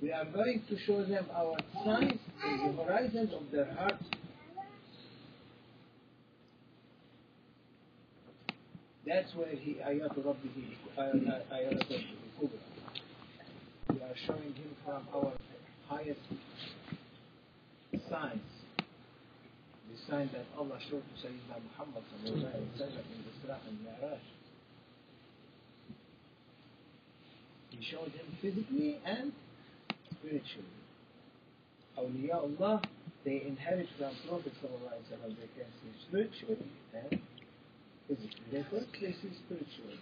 We 0.00 0.12
are 0.12 0.26
going 0.26 0.62
to 0.68 0.78
show 0.86 1.04
them 1.04 1.26
our 1.34 1.56
signs 1.84 2.20
in 2.44 2.76
the 2.76 2.84
horizons 2.84 3.32
of 3.34 3.50
their 3.50 3.64
hearts 3.74 4.04
That's 9.05 9.35
where 9.35 9.51
he 9.51 9.75
ayat 9.83 10.15
rabbihi 10.15 10.77
ayat 10.97 11.75
rabbihi 11.75 12.15
kubra. 12.39 12.59
We 13.91 13.99
are 13.99 14.15
showing 14.25 14.53
him 14.55 14.71
from 14.85 15.03
our 15.13 15.33
highest 15.89 16.21
signs. 18.09 18.39
The 19.91 19.97
sign 20.09 20.29
that 20.31 20.45
Allah 20.57 20.79
showed 20.89 21.03
to 21.03 21.27
Sayyidina 21.27 21.59
Muhammad 21.67 22.03
in 22.25 22.33
Isra 22.33 23.57
and 23.67 23.77
Mi'raj. 23.83 24.19
He 27.71 27.83
showed 27.83 28.11
him 28.11 28.25
physically 28.41 28.99
and 29.05 29.33
spiritually. 30.11 30.79
Awliyaullah, 31.99 32.83
they 33.25 33.43
inherit 33.45 33.87
from 33.99 34.15
Prophet 34.27 34.53
sallallahu 34.63 34.95
alayhi 34.95 35.11
wa 35.11 35.27
sallam. 35.27 35.35
They 35.35 35.61
can 35.61 35.69
see 35.83 35.91
spiritually 36.07 36.71
and 36.93 37.19
is 38.09 38.17
it 38.19 38.35
therefore 38.51 38.83
clearly 38.97 39.31
spiritual? 39.45 39.95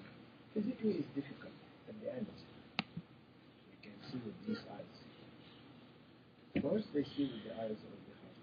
Physically 0.54 1.06
is 1.06 1.08
difficult 1.14 1.54
at 1.88 1.96
the 2.02 2.10
end. 2.12 2.26
We 2.28 3.78
can 3.86 3.94
see 4.10 4.20
with 4.26 4.36
these 4.48 4.62
eyes. 4.74 4.96
First 6.62 6.88
they 6.94 7.06
see 7.16 7.30
with 7.30 7.44
the 7.46 7.54
eyes 7.62 7.78
of 7.78 7.94
the 7.94 8.16
heart. 8.20 8.38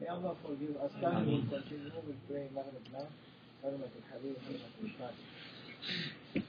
May 0.00 0.06
Allah 0.06 0.36
forgive 0.44 0.76
us. 0.76 0.92
Can 1.00 1.26
we 1.26 1.40
continue 1.48 1.90
with 2.06 2.20
praying 2.28 2.52
Maghrib 2.54 2.84
now? 2.92 3.08
Hurmat 3.64 3.90
al-Habib, 3.90 4.36
Hurmat 4.46 4.72
al-Fatih. 4.78 6.44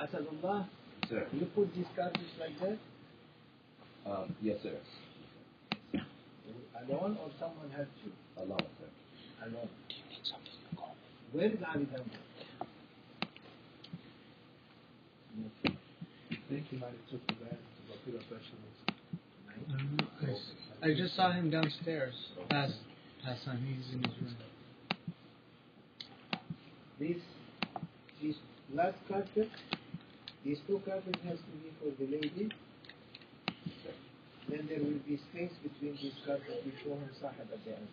Asadullah, 0.00 0.66
sir. 1.08 1.26
you 1.32 1.46
put 1.54 1.72
these 1.76 1.86
cartridge 1.94 2.34
like 2.40 2.58
that? 2.58 2.78
Um, 4.04 4.12
uh, 4.12 4.24
yes, 4.42 4.58
sir. 4.64 4.74
Alone 5.94 7.16
or 7.22 7.30
someone 7.38 7.70
helped 7.70 7.92
you? 8.04 8.10
Alone, 8.38 8.58
sir. 8.78 9.46
alone. 9.46 9.68
Where 11.32 11.46
is 11.46 11.58
Ali 11.74 11.86
Dambo? 11.86 12.18
I 15.64 16.36
think 16.48 16.66
he 16.68 16.76
might 16.76 16.90
have 16.90 17.10
took 17.10 17.26
the 17.26 17.34
bag 17.34 17.56
to 17.56 17.80
go 17.88 17.94
pick 18.04 18.14
up 18.14 18.20
vegetables. 18.28 18.82
I, 20.82 20.94
just 20.94 21.16
saw 21.16 21.32
him 21.32 21.50
downstairs 21.50 22.14
last 22.50 22.74
last 23.24 23.44
time. 23.44 23.58
He's 23.64 23.94
in 23.94 24.02
his 24.02 24.18
room. 24.20 24.36
These, 26.98 27.22
these 28.20 28.34
last 28.74 28.96
carpet, 29.08 29.48
these 30.44 30.58
two 30.66 30.80
carpets 30.84 31.18
has 31.24 31.38
to 31.38 31.52
be 31.62 31.70
for 31.80 31.90
the 31.98 32.10
lady. 32.10 32.50
Then 34.48 34.66
there 34.68 34.78
will 34.78 35.00
be 35.06 35.18
space 35.30 35.52
between 35.62 35.96
these 36.02 36.12
carpets. 36.26 36.62
Him 36.84 36.98
sahib 37.20 37.48
at 37.52 37.64
the 37.64 37.70
end. 37.70 37.88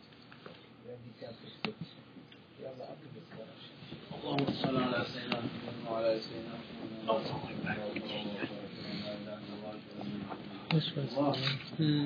اللهم 4.13 4.45
صل 4.61 4.75
على 4.77 4.99
سيدنا 5.13 5.39
محمد 5.45 5.77
وعلى 5.91 6.19
سيدنا 6.25 6.55
محمد. 7.07 7.29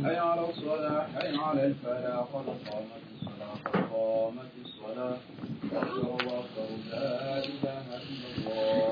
حي 0.06 0.18
على 0.18 0.44
الصلاة 0.50 1.02
حي 1.16 1.36
على 1.36 1.66
الفلاح 1.66 2.28
قد 2.34 2.48
قامت 2.70 3.04
الصلاة 3.16 3.56
قد 3.66 3.82
قامت 3.94 4.52
الصلاة. 4.66 5.18
أكبر 5.72 5.84
الله 5.84 6.40
أكبر 6.40 6.68
لا 6.92 7.10
إله 7.46 7.88
إلا 8.10 8.28
الله. 8.38 8.83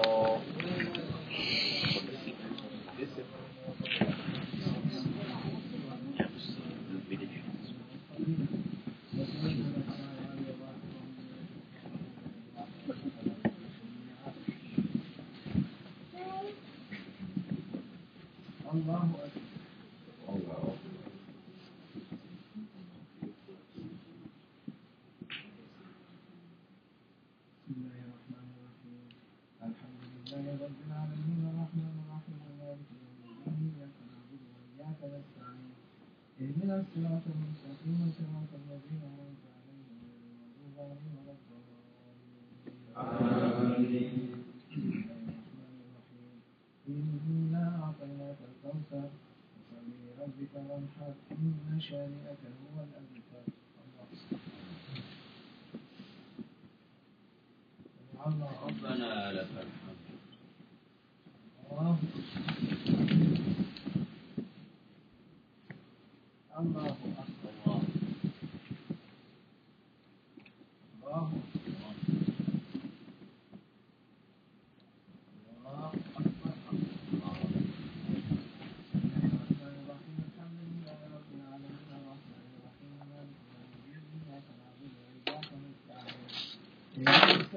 الشانئة 51.92 52.38
هو 52.76 52.84
الأذى 52.84 53.11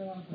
Thank 0.04 0.26
you. 0.30 0.33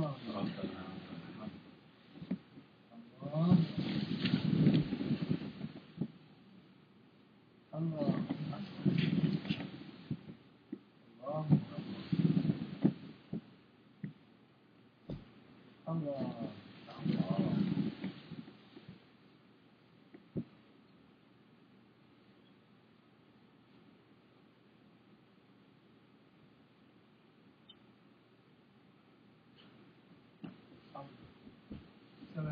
啊。 0.00 0.81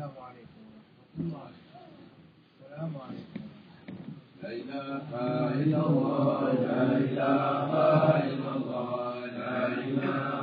السلام 0.01 0.23
عليكم 0.25 0.61
ورحمة 0.65 1.13
الله 1.19 1.49
السلام 2.57 2.93
عليكم 3.05 3.41
لا 4.41 4.49
إله 4.49 5.05
إلا 5.61 5.81
الله 5.89 6.41
لا 6.53 6.81
إله 7.05 7.69
إلا 8.33 8.51
الله 8.57 9.13
لا 9.25 9.67
إله 9.67 10.41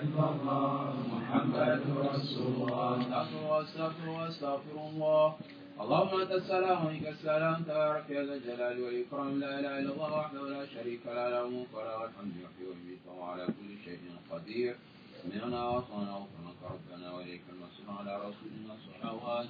إلا 0.00 0.24
الله 0.32 0.80
محمد 1.12 1.80
رسول 2.08 2.52
الله 2.56 2.96
أستغفر 3.00 3.44
وأستغفر 3.52 4.08
وأستغفر 4.08 4.76
الله 4.88 5.26
اللهم 5.80 6.20
أنت 6.20 6.32
السلام 6.32 6.86
ومنك 6.86 7.06
السلام 7.08 7.62
تبارك 7.68 8.10
يا 8.10 8.22
ذا 8.24 8.34
الجلال 8.34 8.76
والإكرام 8.80 9.40
لا 9.40 9.60
إله 9.60 9.78
إلا 9.78 9.92
الله 9.92 10.12
وحده 10.20 10.42
لا 10.48 10.66
شريك 10.66 11.00
له 11.06 11.28
له 11.28 11.44
الملك 11.44 11.68
وله 11.74 12.04
الحمد 12.08 12.34
يحيي 12.44 12.64
ويميت 12.68 13.02
وهو 13.06 13.22
على 13.22 13.44
كل 13.46 13.70
شيء 13.84 14.00
قدير 14.32 14.74
سمعنا 15.22 15.60
وأطعنا 15.68 16.12
وغفرناك 16.16 16.45
ربنا 16.70 17.12
وإليك 17.12 17.42
المصير 17.52 17.86
على 17.98 18.16
رسولنا 18.18 18.74
الصلوات 18.74 19.48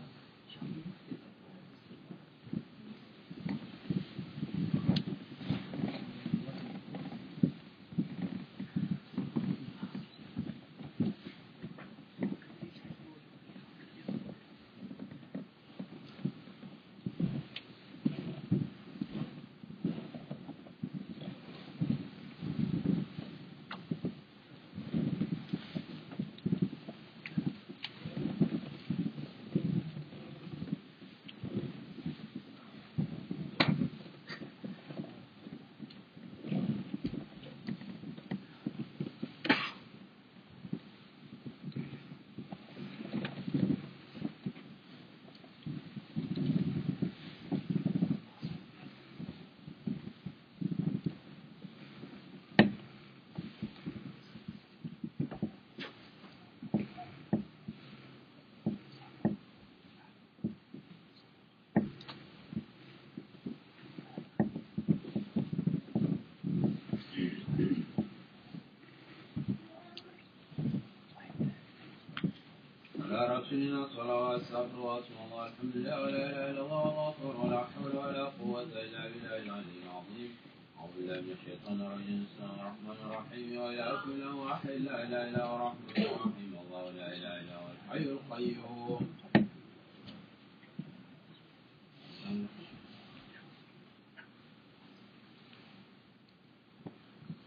رسولنا 73.36 73.86
صلوات 73.96 74.40
صلوات 74.52 75.04
الله 75.12 75.46
الحمد 75.46 75.76
لله 75.76 75.96
ولا 76.02 76.22
إله 76.30 76.50
إلا 76.50 76.60
الله 76.60 76.84
والله 76.88 77.08
اكبر 77.12 77.34
ولا 77.44 77.60
حول 77.72 77.92
ولا 77.96 78.24
قوة 78.40 78.62
إلا 78.62 79.02
بالله 79.12 79.36
العلي 79.44 79.76
العظيم. 79.84 80.30
أعوذ 80.78 80.90
بالله 80.96 81.20
من 81.20 81.32
الشيطان 81.38 81.76
الرجيم. 81.86 82.20
بسم 82.24 82.40
الله 82.44 82.56
الرحمن 82.62 82.96
الرحيم. 83.06 83.46
لا 83.56 83.66
إله 83.72 83.88
إلا 84.14 84.28
هو 84.32 84.42
الرحمن 84.46 85.96
الرحيم 85.96 86.52
الله. 86.64 86.84
لا 86.96 87.08
إله 87.16 87.32
إلا 87.40 87.54
هو 87.60 87.66
الحي 87.76 88.04
القيوم 88.16 89.02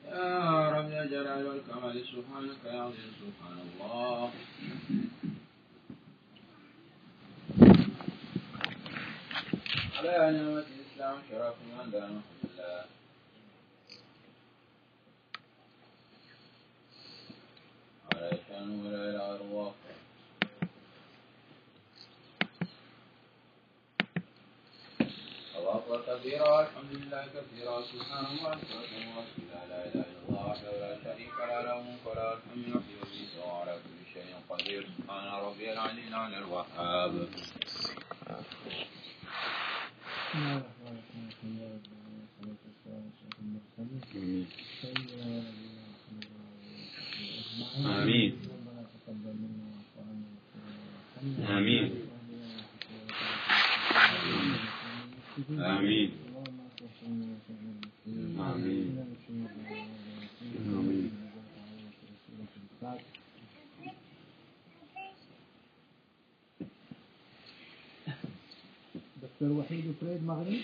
يا 0.09 0.69
رب 0.69 0.89
يا 0.91 1.03
جلال 1.05 1.45
والكمال 1.47 1.95
سبحانك 2.13 2.61
يا 2.65 2.81
عظيم 2.81 3.11
سبحان 3.21 3.57
الله 3.65 4.31
على 9.97 10.37
نعمة 10.37 10.65
الإسلام 10.73 11.17
شرف 11.29 11.55
من 11.61 11.91
دام 11.91 12.21
الله 12.43 12.85
على 18.13 18.29
شأن 18.47 18.69
ولا 18.85 19.09
إلى 19.09 19.21
أرواح 19.35 19.73
الله 25.57 25.75
أكبر 25.77 25.99
كثيرا 26.29 26.49
والحمد 26.57 26.91
لله 26.93 27.25
كثيرا 27.33 27.81
سبحان 27.81 28.25
الله 28.25 28.49
بكرة 28.49 28.93
وأصيلا 29.17 29.65
لا 29.69 29.79
إله 29.85 30.05
إلا 30.05 30.21
الله 30.29 30.45
وحده 30.49 30.71
لا 30.77 30.93
شريك 31.03 31.33
له 31.39 31.61
له 31.61 31.79
الملك 31.79 32.05
وله 32.05 32.33
الحمد 32.33 32.67
يحيي 32.67 32.95
ويميت 33.01 33.33
وهو 33.41 33.65
كل 33.65 34.13
شيء 34.13 34.29
قدير. 34.49 34.83
سبحان 34.97 35.27
ربي 35.41 35.73
العلي 35.73 36.07
الأعلى 36.07 36.37
الوهاب. 36.37 37.13
آمين. 55.39 56.11
آمين 58.39 58.97
آمين 60.67 61.11
دكتور 69.23 69.51
وحيد 69.51 69.95
فريد 70.01 70.23
مغرب 70.23 70.61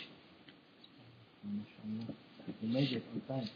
ما 1.43 1.63
شاء 1.71 1.85
الله. 1.85 2.05
You 2.61 2.67
made 2.73 2.91
it 2.91 3.03
on 3.13 3.19
time. 3.27 3.49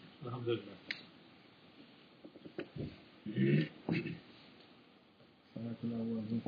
صلاة 5.55 5.79
الأولين 5.83 6.41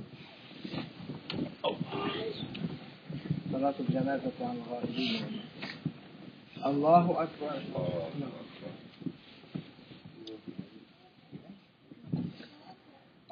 صلاة 3.61 3.79
الجنازة 3.79 4.31
عن 4.41 4.57
الغائبين 4.57 5.41
الله 6.65 7.23
أكبر. 7.23 7.61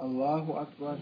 الله 0.01 0.61
أكبر. 0.61 0.97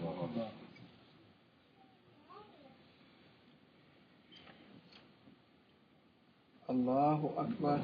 الله 6.70 7.34
أكبر. 7.36 7.80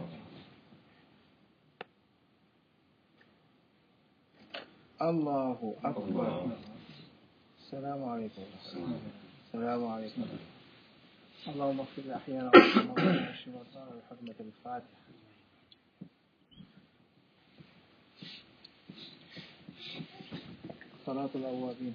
الله 5.03 5.75
أكبر. 5.85 6.47
السلام 7.61 8.05
عليكم. 8.05 8.43
السلام 9.53 9.87
عليكم. 9.87 10.54
اللهم 11.49 11.81
اغفر 11.81 12.03
لأحيانا 12.07 12.51
بحكمة 12.51 14.35
الفاتحة. 14.41 15.05
صلاة 21.07 21.29
الأوابين 21.35 21.95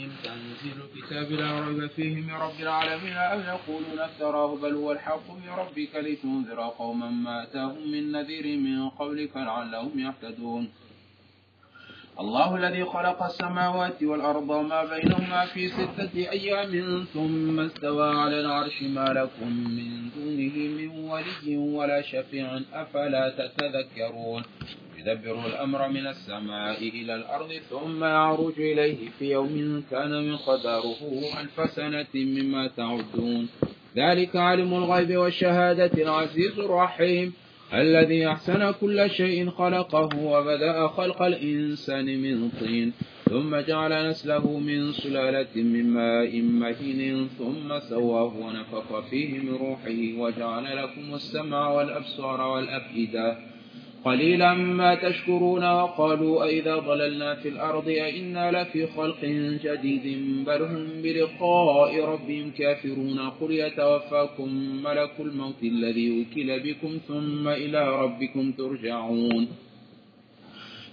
الكتاب 1.11 1.31
لا 1.39 1.59
ريب 1.59 1.87
فيه 1.87 2.15
من 2.15 2.33
رب 2.33 2.59
العالمين. 2.59 3.13
أم 3.13 3.39
يقولون 3.39 3.99
افتراه 3.99 4.55
بل 4.55 4.73
هو 4.75 4.91
الحق 4.91 5.31
من 5.31 5.49
ربك 5.57 5.95
لتنذر 5.95 6.59
قوما 6.79 7.09
ما 7.09 7.43
أتاهم 7.43 7.91
من 7.91 8.11
نذير 8.11 8.57
من 8.57 8.89
قبلك 8.89 9.37
لعلهم 9.37 9.99
يهتدون. 9.99 10.69
الله 12.19 12.55
الذي 12.55 12.83
خلق 12.85 13.23
السماوات 13.23 14.03
والأرض 14.03 14.49
وما 14.49 14.83
بينهما 14.83 15.45
في 15.45 15.67
ستة 15.67 16.15
أيام 16.15 17.05
ثم 17.13 17.59
استوى 17.59 18.09
على 18.15 18.39
العرش. 18.39 18.81
ما 18.81 19.05
لكم 19.05 19.47
من 19.47 20.09
دونه 20.15 20.55
من 20.77 21.09
ولي 21.09 21.57
ولا 21.57 22.01
شفيع. 22.01 22.61
أفلا 22.73 23.29
تتذكرون؟ 23.29 24.43
يدبر 25.01 25.45
الأمر 25.45 25.89
من 25.89 26.07
السماء 26.07 26.77
إلى 26.81 27.15
الأرض 27.15 27.53
ثم 27.69 28.03
يعرج 28.03 28.53
إليه 28.57 28.97
في 29.19 29.31
يوم 29.31 29.83
كان 29.91 30.31
مقداره 30.31 31.01
ألف 31.41 31.71
سنة 31.71 32.13
مما 32.15 32.67
تعدون. 32.67 33.49
ذلك 33.97 34.35
عالم 34.35 34.73
الغيب 34.73 35.17
والشهادة 35.17 36.03
العزيز 36.03 36.59
الرحيم. 36.59 37.33
الذي 37.73 38.27
أحسن 38.27 38.71
كل 38.71 39.09
شيء 39.09 39.49
خلقه 39.49 40.09
وبدأ 40.23 40.87
خلق 40.87 41.21
الإنسان 41.21 42.05
من 42.05 42.49
طين. 42.49 42.93
ثم 43.29 43.55
جعل 43.55 44.09
نسله 44.09 44.59
من 44.59 44.91
سلالة 44.91 45.55
من 45.55 45.85
ماء 45.89 46.41
مهين. 46.41 47.29
ثم 47.39 47.79
سواه 47.79 48.33
ونفخ 48.37 49.09
فيه 49.09 49.39
من 49.39 49.55
روحه 49.55 50.21
وجعل 50.21 50.77
لكم 50.77 51.13
السمع 51.13 51.69
والأبصار 51.69 52.41
والأفئدة. 52.41 53.37
قليلا 54.05 54.53
ما 54.53 54.95
تشكرون 54.95 55.63
وقالوا 55.63 56.43
أئذا 56.43 56.75
ضللنا 56.75 57.35
في 57.35 57.49
الأرض 57.49 57.87
أئنا 57.87 58.51
لفي 58.51 58.87
خلق 58.87 59.21
جديد 59.63 60.05
بل 60.45 60.61
هم 60.61 60.87
بلقاء 61.03 62.05
ربهم 62.05 62.51
كافرون 62.57 63.19
قل 63.41 63.51
يتوفاكم 63.51 64.49
ملك 64.83 65.11
الموت 65.19 65.63
الذي 65.63 66.21
وكل 66.21 66.59
بكم 66.59 66.97
ثم 67.07 67.47
إلى 67.47 68.01
ربكم 68.03 68.51
ترجعون 68.51 69.47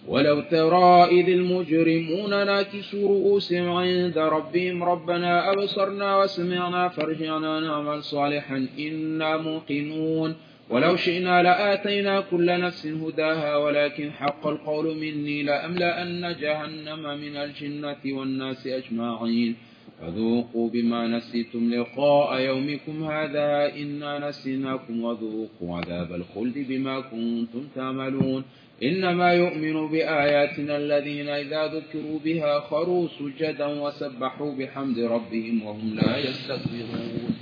ولو 0.09 0.40
ترى 0.40 1.04
إذ 1.04 1.28
المجرمون 1.28 2.30
ناكسوا 2.30 3.09
رؤوسهم 3.09 3.70
عند 3.70 4.18
ربهم 4.18 4.82
ربنا 4.82 5.52
أبصرنا 5.52 6.16
وسمعنا 6.18 6.88
فارجعنا 6.88 7.61
نعمل 7.61 8.02
صالحا 8.02 8.66
إنا 8.78 9.36
موقنون 9.36 10.34
ولو 10.70 10.96
شئنا 10.96 11.42
لآتينا 11.42 12.20
كل 12.20 12.60
نفس 12.60 12.86
هداها 12.86 13.56
ولكن 13.56 14.12
حق 14.12 14.46
القول 14.46 14.96
مني 14.96 15.42
لأملأن 15.42 16.36
جهنم 16.40 17.18
من 17.20 17.36
الجنة 17.36 18.02
والناس 18.06 18.66
أجمعين. 18.66 19.56
فذوقوا 20.00 20.70
بما 20.70 21.06
نسيتم 21.06 21.74
لقاء 21.74 22.40
يومكم 22.40 23.04
هذا 23.04 23.74
إنا 23.76 24.28
نسيناكم 24.28 25.04
وذوقوا 25.04 25.76
عذاب 25.76 26.12
الخلد 26.14 26.58
بما 26.68 27.00
كنتم 27.00 27.68
تعملون. 27.74 28.44
إنما 28.82 29.32
يؤمن 29.32 29.88
بآياتنا 29.88 30.76
الذين 30.76 31.28
إذا 31.28 31.66
ذكروا 31.66 32.18
بها 32.24 32.60
خروا 32.60 33.08
سجدا 33.08 33.66
وسبحوا 33.66 34.54
بحمد 34.54 34.98
ربهم 34.98 35.62
وهم 35.62 35.94
لا 35.94 36.18
يستكبرون. 36.18 37.38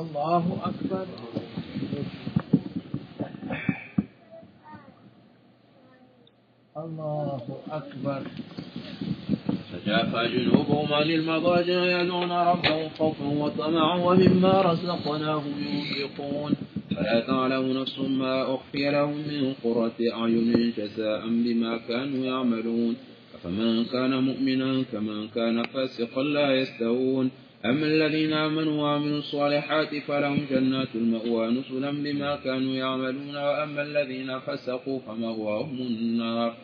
الله 0.00 0.44
أكبر. 0.64 1.06
الله 6.76 7.40
أكبر. 7.70 8.22
تجافى 9.72 10.28
جنوبهم 10.34 10.94
عن 10.94 11.10
المضاجع 11.10 12.00
يدعون 12.00 12.32
ربهم 12.32 12.88
خوفا 12.98 13.24
وطمعا 13.24 13.96
ومما 14.06 14.62
رزقناهم 14.62 15.54
ينفقون. 15.68 16.52
فلا 16.90 17.20
تعلم 17.20 17.80
نفس 17.80 17.98
ما 17.98 18.54
أخفي 18.54 18.90
لهم 18.90 19.16
من 19.16 19.54
قرة 19.64 19.98
أعين 20.12 20.72
جزاء 20.78 21.22
بما 21.28 21.78
كانوا 21.88 22.24
يعملون. 22.24 22.96
أفمن 23.34 23.84
كان 23.84 24.12
مؤمنا 24.24 24.82
كمن 24.92 25.28
كان 25.28 25.62
فاسقا 25.62 26.22
لا 26.22 26.48
يستوون. 26.60 27.30
أما 27.64 27.86
الذين 27.86 28.32
آمنوا 28.32 28.82
وعملوا 28.82 29.18
الصالحات 29.18 29.94
فلهم 29.94 30.46
جنات 30.50 30.88
المأوى 30.94 31.48
نزلا 31.48 31.90
بما 31.90 32.36
كانوا 32.36 32.74
يعملون 32.74 33.36
وأما 33.36 33.82
الذين 33.82 34.38
فسقوا 34.38 35.00
فمأواهم 35.00 35.78
النار. 35.80 36.54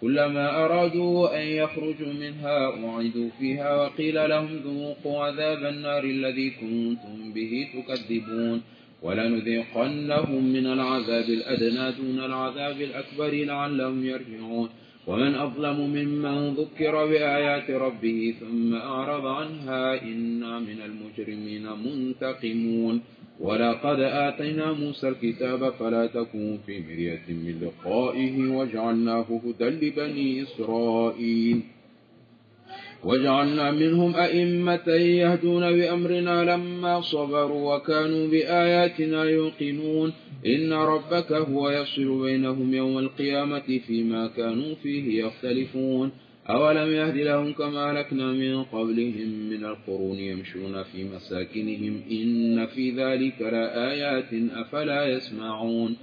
كلما 0.00 0.64
أرادوا 0.64 1.42
أن 1.42 1.46
يخرجوا 1.46 2.12
منها 2.12 2.88
أعيدوا 2.88 3.28
فيها 3.38 3.82
وقيل 3.82 4.30
لهم 4.30 4.56
ذوقوا 4.64 5.24
عذاب 5.24 5.64
النار 5.64 6.04
الذي 6.04 6.50
كنتم 6.50 7.32
به 7.32 7.68
تكذبون. 7.74 8.62
ولنذيقنهم 9.02 10.44
من 10.44 10.66
العذاب 10.66 11.24
الأدنى 11.24 11.92
دون 11.92 12.24
العذاب 12.24 12.80
الأكبر 12.80 13.30
لعلهم 13.30 14.06
يرجعون. 14.06 14.68
ومن 15.06 15.34
أظلم 15.34 15.80
ممن 15.80 16.54
ذكر 16.54 17.06
بآيات 17.06 17.70
ربه 17.70 18.34
ثم 18.40 18.74
أعرض 18.74 19.26
عنها 19.26 20.02
إنا 20.02 20.58
من 20.58 20.78
المجرمين 20.82 21.66
منتقمون. 21.84 23.00
ولقد 23.40 24.00
آتينا 24.00 24.72
موسى 24.72 25.08
الكتاب 25.08 25.70
فلا 25.70 26.06
تكون 26.06 26.58
في 26.66 26.80
مرية 26.80 27.26
من 27.28 27.54
لقائه 27.62 28.56
وجعلناه 28.56 29.26
هدى 29.44 29.64
لبني 29.64 30.42
إسرائيل. 30.42 31.60
وجعلنا 33.04 33.70
منهم 33.70 34.16
أئمة 34.16 34.88
يهدون 35.22 35.72
بأمرنا 35.72 36.44
لما 36.44 37.00
صبروا 37.00 37.74
وكانوا 37.76 38.28
بآياتنا 38.28 39.24
يوقنون. 39.24 40.12
إن 40.46 40.72
ربك 40.72 41.32
هو 41.32 41.70
يفصل 41.70 42.22
بينهم 42.22 42.74
يوم 42.74 42.98
القيامة 42.98 43.80
فيما 43.86 44.26
كانوا 44.26 44.74
فيه 44.74 45.24
يختلفون. 45.24 46.12
أولم 46.50 46.92
يهد 46.92 47.16
لهم 47.16 47.52
كما 47.52 47.90
أهلكنا 47.90 48.32
من 48.32 48.64
قبلهم 48.64 49.28
من 49.50 49.64
القرون 49.64 50.18
يمشون 50.18 50.82
في 50.82 51.04
مساكنهم 51.04 52.02
إن 52.10 52.66
في 52.66 52.90
ذلك 52.90 53.40
لآيات 53.40 54.28
أفلا 54.54 55.06
يسمعون. 55.06 55.96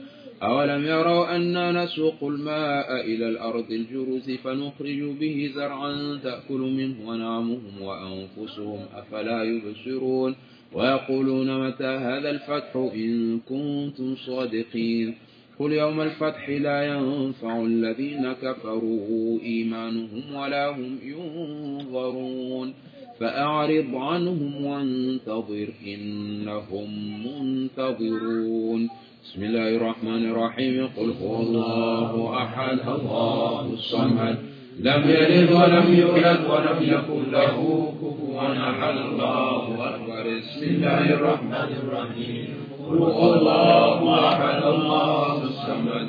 أولم 0.43 0.85
يروا 0.85 1.35
أنا 1.35 1.83
نسوق 1.83 2.23
الماء 2.23 3.05
إلى 3.05 3.29
الأرض 3.29 3.71
الجرز 3.71 4.31
فنخرج 4.31 5.01
به 5.19 5.51
زرعا 5.55 6.19
تأكل 6.23 6.59
منه 6.59 7.15
أنعامهم 7.15 7.81
وأنفسهم 7.81 8.79
أفلا 8.93 9.43
يبصرون. 9.43 10.35
ويقولون 10.73 11.67
متى 11.67 11.85
هذا 11.85 12.29
الفتح 12.29 12.75
إن 12.75 13.39
كنتم 13.49 14.15
صادقين 14.15 15.15
قل 15.59 15.71
يوم 15.71 16.01
الفتح 16.01 16.49
لا 16.49 16.83
ينفع 16.87 17.61
الذين 17.61 18.33
كفروا 18.33 19.39
إيمانهم 19.39 20.35
ولا 20.35 20.69
هم 20.69 20.97
ينظرون 21.03 22.73
فأعرض 23.19 23.95
عنهم 23.95 24.65
وانتظر 24.65 25.67
إنهم 25.87 26.89
منتظرون 27.27 28.89
بسم 29.23 29.43
الله 29.43 29.75
الرحمن 29.75 30.25
الرحيم 30.31 30.89
قل 30.97 31.13
هو 31.21 31.41
الله 31.41 32.43
أحد 32.43 32.79
الله 32.79 33.73
الصمد 33.73 34.52
لم 34.79 35.09
يلد 35.09 35.51
ولم 35.51 35.93
يولد 35.93 36.39
ولم 36.49 36.77
يكن 36.81 37.31
له 37.31 37.87
كفوا 38.01 38.41
أحد. 38.41 38.97
الله 38.97 39.89
أكبر. 39.89 40.37
بسم 40.37 40.63
الله 40.63 41.09
الرحمن 41.13 41.75
الرحيم. 41.83 42.47
قل 42.89 43.37
الله 43.37 44.27
أحد. 44.27 44.63
الله 44.63 45.43
الصمد. 45.43 46.07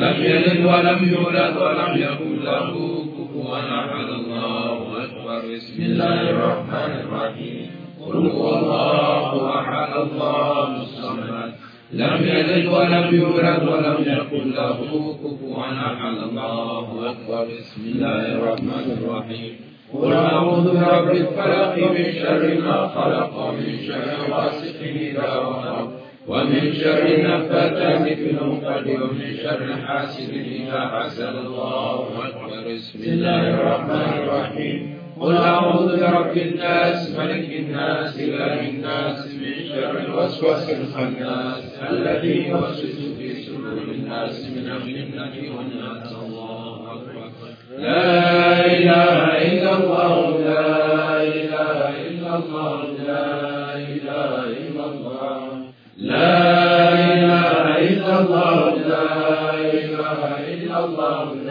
لم 0.00 0.24
يلد 0.24 0.66
ولم 0.66 1.14
يولد 1.14 1.56
ولم 1.56 1.96
يكن 1.96 2.44
له 2.44 2.70
كفوا 3.18 3.58
أحد. 3.58 4.08
الله 4.08 5.04
أكبر. 5.04 5.54
بسم 5.54 5.82
الله 5.82 6.30
الرحمن 6.30 6.92
الرحيم. 7.04 7.70
قل 8.06 8.16
الله 8.16 9.58
أحد. 9.58 9.96
الله 9.96 10.82
الصمد. 10.82 11.05
لم 11.92 12.18
يلد 12.22 12.66
ولم 12.66 13.14
يولد 13.14 13.62
ولم 13.68 13.96
يكن 14.00 14.50
له 14.50 14.78
كفوا 15.24 15.62
أحد. 15.62 16.16
الله 16.30 17.10
أكبر. 17.10 17.46
بسم 17.58 17.80
الله 17.84 18.32
الرحمن 18.32 18.98
الرحيم. 18.98 19.56
قل 19.94 20.12
أعوذ 20.12 20.64
برب 20.80 21.10
الفلق 21.10 21.76
من 21.90 22.12
شر 22.12 22.60
ما 22.60 22.88
خلق 22.88 23.48
ومن 23.48 23.78
شر 23.86 24.32
غاسق 24.32 24.80
إذا 24.82 25.36
وقب 25.36 25.90
ومن 26.28 26.72
شر 26.72 27.06
النفاثات 27.06 28.12
في 28.12 28.30
العقد 28.30 28.86
ومن 28.88 29.36
شر 29.42 29.76
حاسد 29.86 30.30
إذا 30.30 30.80
حسد. 30.88 31.34
الله 31.46 32.08
أكبر. 32.28 32.74
بسم 32.74 32.98
الله 32.98 33.54
الرحمن 33.54 34.22
الرحيم. 34.22 34.95
قل 35.20 35.36
اعوذ 35.36 36.00
برب 36.00 36.36
الناس 36.36 37.10
ملك 37.18 37.50
الناس 37.52 38.18
اله 38.20 38.68
الناس 38.68 39.26
من 39.34 39.68
شر 39.68 39.98
الوسواس 39.98 40.70
الخناس 40.70 41.64
الذي 41.90 42.48
يوسوس 42.48 42.98
في 43.18 43.42
صدور 43.42 43.82
الناس 43.82 44.44
من 44.44 44.70
الجنة 44.76 45.56
والناس. 45.56 46.12
الله 46.12 46.92
أكبر. 46.92 47.30
لا 47.78 48.66
إله 48.66 49.18
إلا 49.48 49.72
الله 49.76 50.38
لا 50.38 51.22
إله 51.22 51.78
إلا 52.08 52.36
الله 52.36 52.82
لا 53.06 53.78
إله 53.78 54.44
إلا 54.60 54.84
الله. 54.84 55.40
لا 55.96 56.42
إله 57.14 57.78
إلا 57.88 58.20
الله 58.20 58.76
لا 58.76 59.08
إله 59.64 60.20
إلا 60.52 60.76
إلا 60.84 61.45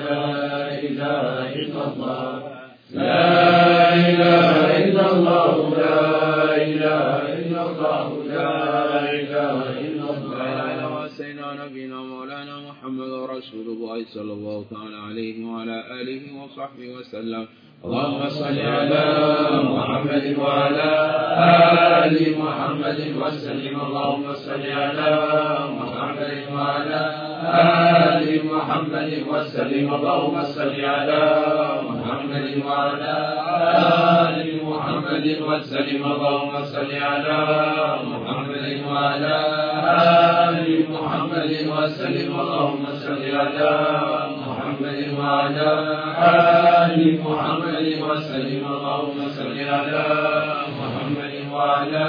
رسول 13.38 13.68
الله 13.68 14.06
صلى 14.16 14.34
الله 14.34 14.66
تعالى 14.72 14.98
عليه 15.08 15.46
وعلى 15.46 15.78
آله 16.02 16.24
وصحبه 16.40 16.88
وسلم. 17.00 17.46
اللهم 17.86 18.30
صل 18.30 18.60
على 18.60 19.04
محمد 19.64 20.26
وعلى 20.40 20.92
آل 22.06 22.16
محمد 22.44 23.00
وسلم. 23.22 23.76
اللهم 23.86 24.26
صل 24.34 24.66
على 24.82 25.12
محمد 25.80 26.34
وعلى 26.56 27.02
آل 28.16 28.26
محمد 28.52 29.12
وسلم. 29.32 29.86
اللهم 29.96 30.36
صل 30.44 30.76
على 30.96 31.24
محمد 31.90 32.48
وعلى 32.68 33.16
آل 34.26 34.38
محمد 34.70 35.28
وسلم. 35.48 36.02
اللهم 36.14 36.54
صل 36.74 36.92
على 37.10 37.40
محمد 38.12 38.68
وعلى 38.90 39.38
آل 40.48 40.68
محمد 40.94 41.52
وسلم. 41.74 42.32
اللهم 42.40 42.84
صل 43.06 43.25
على 43.36 43.72
محمد 44.46 45.00
وعلى 45.20 45.70
آل 46.86 46.98
محمد 47.26 47.88
وسلم. 48.02 48.64
اللهم 48.74 49.20
صل 49.30 49.58
على 49.74 50.06
محمد 50.80 51.34
وعلى 51.52 52.06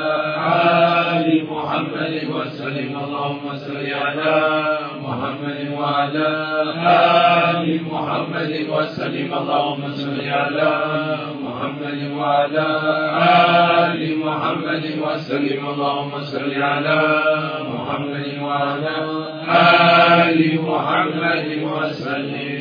آل 1.13 1.27
محمد 1.51 2.13
وسلم. 2.35 2.91
اللهم 3.03 3.45
صل 3.65 3.85
على 4.03 4.35
محمد 5.39 5.71
وعلى 5.71 6.27
آل 6.87 7.83
محمد 7.83 8.51
وسلم. 8.69 9.29
اللهم 9.33 9.95
صل 9.95 10.19
على 10.29 10.71
محمد 11.43 11.99
وعلى 12.11 12.67
آل 13.87 14.17
محمد 14.17 14.85
وسلم. 15.01 15.61
اللهم 15.67 16.13
صل 16.23 16.53
على 16.61 16.99
محمد 17.73 18.27
وعلى 18.41 18.95
آل 20.19 20.39
محمد 20.61 21.47
وسلم. 21.63 22.59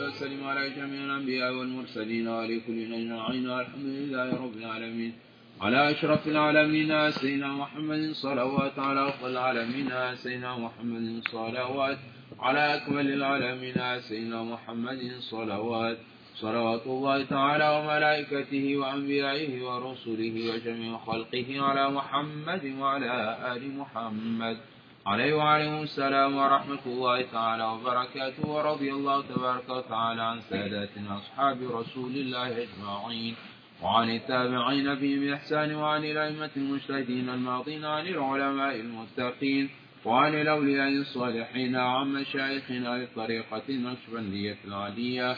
وسلم 0.00 0.42
على 0.48 0.64
جميع 0.76 1.00
الأنبياء 1.06 1.50
والمرسلين 1.54 2.28
وعلى 2.28 2.56
كل 2.66 2.78
أجمعين. 2.94 3.50
والحمد 3.50 3.86
لله 3.86 4.28
رب 4.44 4.56
العالمين. 4.60 5.29
على 5.60 5.90
أشرف 5.90 6.28
العالمين 6.28 7.10
سيدنا 7.10 7.48
محمد 7.48 8.12
صلوات 8.12 8.78
على 8.78 9.08
أفضل 9.08 9.30
العالمين 9.30 10.16
سيدنا 10.16 10.56
محمد 10.56 11.22
صلوات 11.32 11.98
على 12.40 12.74
أكمل 12.74 13.12
العالمين 13.12 14.00
سيدنا 14.00 14.42
محمد 14.42 15.12
صلوات 15.20 15.98
صلوات 16.34 16.86
الله 16.86 17.24
تعالى 17.24 17.68
وملائكته 17.78 18.76
وأنبيائه 18.76 19.64
ورسله 19.64 20.34
وجميع 20.50 20.98
خلقه 20.98 21.60
على 21.60 21.90
محمد 21.90 22.74
وعلى 22.78 23.38
آل 23.52 23.62
محمد. 23.78 24.56
عليه 25.06 25.34
وعليهم 25.34 25.82
السلام 25.82 26.36
ورحمة 26.36 26.84
الله 26.86 27.22
تعالى 27.22 27.64
وبركاته. 27.64 28.48
ورضي 28.48 28.92
الله 28.92 29.22
تبارك 29.22 29.68
وتعالى 29.68 30.22
عن 30.22 30.40
ساداتنا 30.40 31.18
أصحاب 31.18 31.58
رسول 31.62 32.12
الله 32.12 32.48
أجمعين. 32.64 33.34
وعن 33.82 34.10
التابعين 34.10 34.94
بهم 34.94 35.20
بإحسان 35.20 35.74
وعن 35.74 36.04
الأئمة 36.04 36.50
المجتهدين 36.56 37.28
الماضين 37.28 37.84
عن 37.84 38.06
العلماء 38.06 38.76
المتقين 38.76 39.70
وعن 40.04 40.34
الأولياء 40.34 40.88
الصالحين 40.88 41.76
وعن 41.76 42.12
مشايخنا 42.12 42.88
للطريقة 42.88 43.62
النقشبندية 43.68 44.56
العالية 44.64 45.36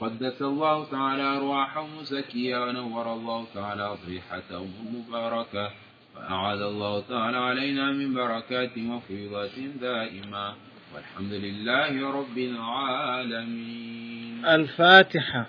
قدس 0.00 0.42
الله 0.42 0.90
تعالى 0.90 1.22
أرواحهم 1.22 2.02
زكية 2.02 2.58
ونور 2.58 3.12
الله 3.12 3.46
تعالى 3.54 3.82
أضرحتهم 3.82 4.70
المباركة. 4.86 5.70
وأعاد 6.16 6.60
الله 6.60 7.00
تعالى 7.00 7.36
علينا 7.36 7.92
من 7.92 8.14
بركات 8.14 8.78
وفيضات 8.78 9.58
دائمة. 9.80 10.54
والحمد 10.94 11.32
لله 11.32 12.10
رب 12.10 12.38
العالمين. 12.38 14.46
الفاتحة. 14.46 15.46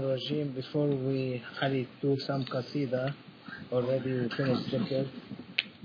Rajim. 0.00 0.54
Before 0.54 0.86
we 0.86 1.42
hurry 1.60 1.86
to 2.00 2.16
some 2.20 2.46
qasida, 2.46 3.14
already 3.70 4.12
we 4.12 4.28
finished 4.30 4.70
dhikr 4.70 5.10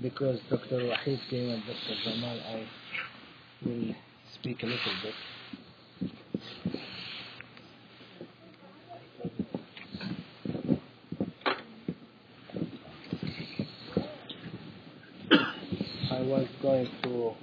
because 0.00 0.40
Dr. 0.48 0.78
Wahid 0.78 1.20
came 1.28 1.50
and 1.50 1.62
Dr. 1.66 1.94
Jamal. 2.02 2.38
I 2.48 2.66
will 3.66 3.94
speak 4.32 4.62
a 4.62 4.66
little 4.66 4.92
bit. 5.02 5.14
I 16.10 16.22
was 16.22 16.48
going 16.62 16.88
to 17.02 17.34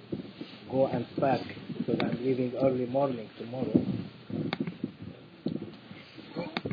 go 0.72 0.88
and 0.88 1.06
pack 1.20 1.42
because 1.78 2.00
I'm 2.02 2.26
leaving 2.26 2.56
early 2.56 2.88
morning 2.88 3.30
tomorrow 3.38 4.05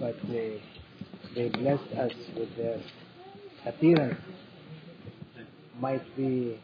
But 0.02 0.16
they 0.28 0.62
they 1.36 1.50
blessed 1.50 1.92
us 1.98 2.12
with 2.36 2.56
their 2.58 2.80
appearance. 3.66 4.20
Might 5.80 6.04
be 6.18 6.60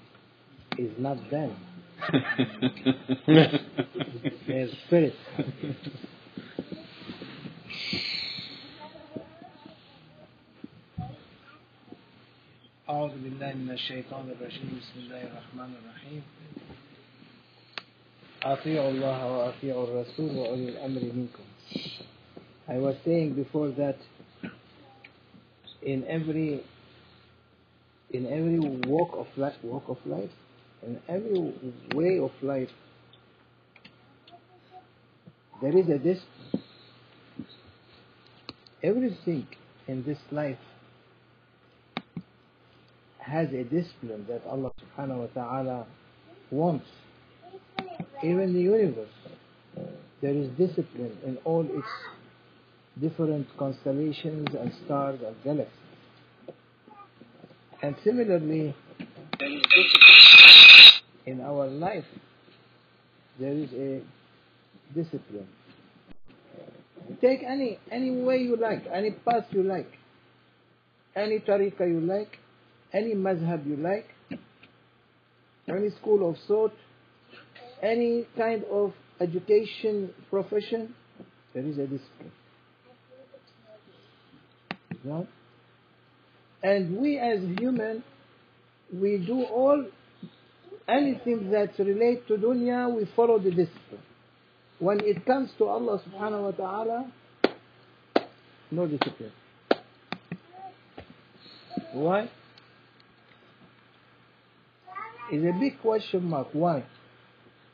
is 0.78 0.92
not 0.98 1.18
them. 1.30 1.56
their 4.48 4.68
spirit. 4.86 5.14
أعوذ 12.90 13.12
بالله 13.24 13.54
من 13.54 13.72
الشيطان 13.72 14.30
الرجيم 14.30 14.80
بسم 14.82 15.00
الله 15.00 15.22
الرحمن 15.24 15.72
الرحيم 15.80 16.22
أطيعوا 18.44 18.90
الله 18.92 19.20
وأطيعوا 19.32 19.84
الرسول 19.88 20.32
وأولي 20.38 20.70
الأمر 20.70 21.02
منكم 21.02 21.44
I 22.69 22.79
was 22.79 22.97
saying 23.05 23.35
before 23.35 23.71
that 23.71 23.97
in 25.83 26.05
every 26.07 26.63
in 28.11 28.27
every 28.27 28.59
walk 28.89 29.11
of 29.15 29.27
life 29.37 29.55
walk 29.63 29.85
of 29.89 29.99
life 30.07 30.31
in 30.83 30.99
every 31.09 31.55
way 31.95 32.19
of 32.19 32.31
life 32.43 32.71
there 35.63 35.77
is 35.77 35.89
a 35.89 35.99
discipline 35.99 36.63
everything 38.83 39.47
in 39.87 40.05
this 40.05 40.19
life 40.31 40.59
has 43.29 43.49
a 43.53 43.65
discipline 43.65 44.25
that 44.29 44.43
Allah 44.47 44.73
subhanahu 44.81 45.19
wa 45.19 45.27
ta'ala 45.35 45.87
wants. 46.51 46.87
Even 48.25 48.55
the 48.55 48.61
universe, 48.61 49.13
there 50.23 50.33
is 50.33 50.49
discipline 50.57 51.17
in 51.27 51.37
all 51.45 51.63
its 51.63 51.87
different 53.01 53.47
constellations 53.59 54.49
and 54.59 54.73
stars 54.85 55.21
and 55.27 55.37
galaxies. 55.45 55.75
And 57.83 57.95
similarly, 58.03 58.75
in 61.29 61.41
our 61.43 61.67
life. 61.67 62.05
There 63.39 63.53
is 63.53 63.71
a 63.73 64.01
discipline. 64.95 65.47
Take 67.21 67.43
any 67.47 67.79
any 67.91 68.11
way 68.11 68.39
you 68.39 68.57
like, 68.57 68.85
any 68.93 69.13
path 69.13 69.45
you 69.51 69.63
like, 69.63 69.91
any 71.15 71.39
tariqah 71.39 71.89
you 71.89 72.01
like, 72.01 72.39
any 72.93 73.15
mazhab 73.15 73.67
you 73.67 73.77
like, 73.77 74.09
any 75.69 75.91
school 76.01 76.29
of 76.29 76.37
thought, 76.47 76.73
any 77.83 78.27
kind 78.37 78.65
of 78.65 78.93
education 79.21 80.11
profession, 80.31 80.95
there 81.55 81.65
is 81.65 81.79
a 81.79 81.87
discipline. 81.87 82.33
Right? 85.05 85.29
And 86.63 86.99
we 86.99 87.19
as 87.19 87.41
human, 87.59 88.03
we 88.93 89.19
do 89.19 89.45
all 89.45 89.85
anything 90.89 91.51
that 91.51 91.79
relate 91.79 92.27
to 92.29 92.35
dunya, 92.35 92.95
we 92.95 93.09
follow 93.15 93.39
the 93.39 93.51
discipline. 93.51 94.03
When 94.79 95.01
it 95.01 95.25
comes 95.27 95.51
to 95.59 95.65
Allah 95.65 96.01
subhanahu 96.09 96.43
wa 96.43 96.51
ta'ala, 96.53 97.13
no 98.71 98.87
discipline. 98.87 99.33
Why? 101.93 102.29
is 105.31 105.45
a 105.45 105.53
big 105.59 105.81
question 105.81 106.25
mark. 106.25 106.49
Why? 106.53 106.85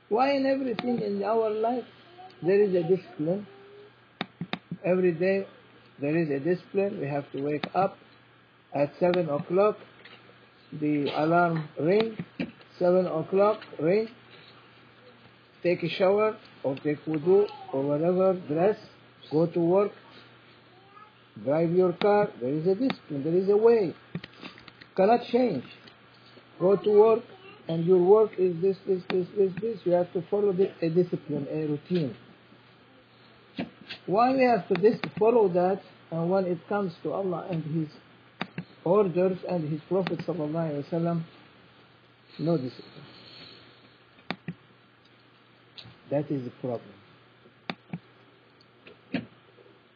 Why 0.08 0.32
in 0.32 0.46
everything 0.46 1.00
in 1.00 1.22
our 1.22 1.50
life 1.50 1.84
there 2.42 2.60
is 2.60 2.74
a 2.74 2.82
discipline? 2.82 3.46
Every 4.84 5.12
day 5.12 5.46
there 6.04 6.18
is 6.18 6.28
a 6.28 6.38
discipline. 6.38 7.00
We 7.00 7.06
have 7.06 7.24
to 7.32 7.40
wake 7.40 7.66
up 7.74 7.96
at 8.74 8.92
7 9.00 9.30
o'clock. 9.30 9.78
The 10.78 11.06
alarm 11.16 11.66
ring. 11.80 12.18
7 12.78 13.06
o'clock 13.06 13.60
ring. 13.80 14.08
Take 15.62 15.82
a 15.82 15.88
shower 15.88 16.36
or 16.62 16.76
take 16.76 17.02
wudu 17.06 17.46
or 17.72 17.82
whatever, 17.82 18.34
dress, 18.34 18.76
go 19.30 19.46
to 19.46 19.60
work, 19.60 19.92
drive 21.42 21.72
your 21.72 21.94
car. 21.94 22.28
There 22.38 22.52
is 22.52 22.66
a 22.66 22.74
discipline. 22.74 23.24
There 23.24 23.36
is 23.36 23.48
a 23.48 23.56
way. 23.56 23.94
Cannot 24.94 25.24
change. 25.32 25.64
Go 26.60 26.76
to 26.76 26.90
work 26.90 27.24
and 27.66 27.86
your 27.86 28.02
work 28.02 28.32
is 28.36 28.60
this, 28.60 28.76
this, 28.86 29.00
this, 29.08 29.26
this, 29.38 29.52
this. 29.58 29.78
You 29.84 29.92
have 29.92 30.12
to 30.12 30.22
follow 30.30 30.52
this, 30.52 30.70
a 30.82 30.90
discipline, 30.90 31.46
a 31.50 31.66
routine. 31.66 32.14
Why 34.04 34.34
we 34.34 34.42
have 34.42 34.68
to 34.68 35.00
follow 35.18 35.48
that 35.48 35.80
and 36.14 36.30
when 36.30 36.44
it 36.44 36.58
comes 36.68 36.92
to 37.02 37.12
Allah 37.12 37.48
and 37.50 37.64
His 37.64 37.88
orders 38.84 39.38
and 39.48 39.68
His 39.68 39.80
Prophet 39.88 40.20
wasallam, 40.20 41.24
no 42.38 42.56
discipline. 42.56 43.04
That 46.10 46.30
is 46.30 46.44
the 46.44 46.52
problem. 46.60 46.94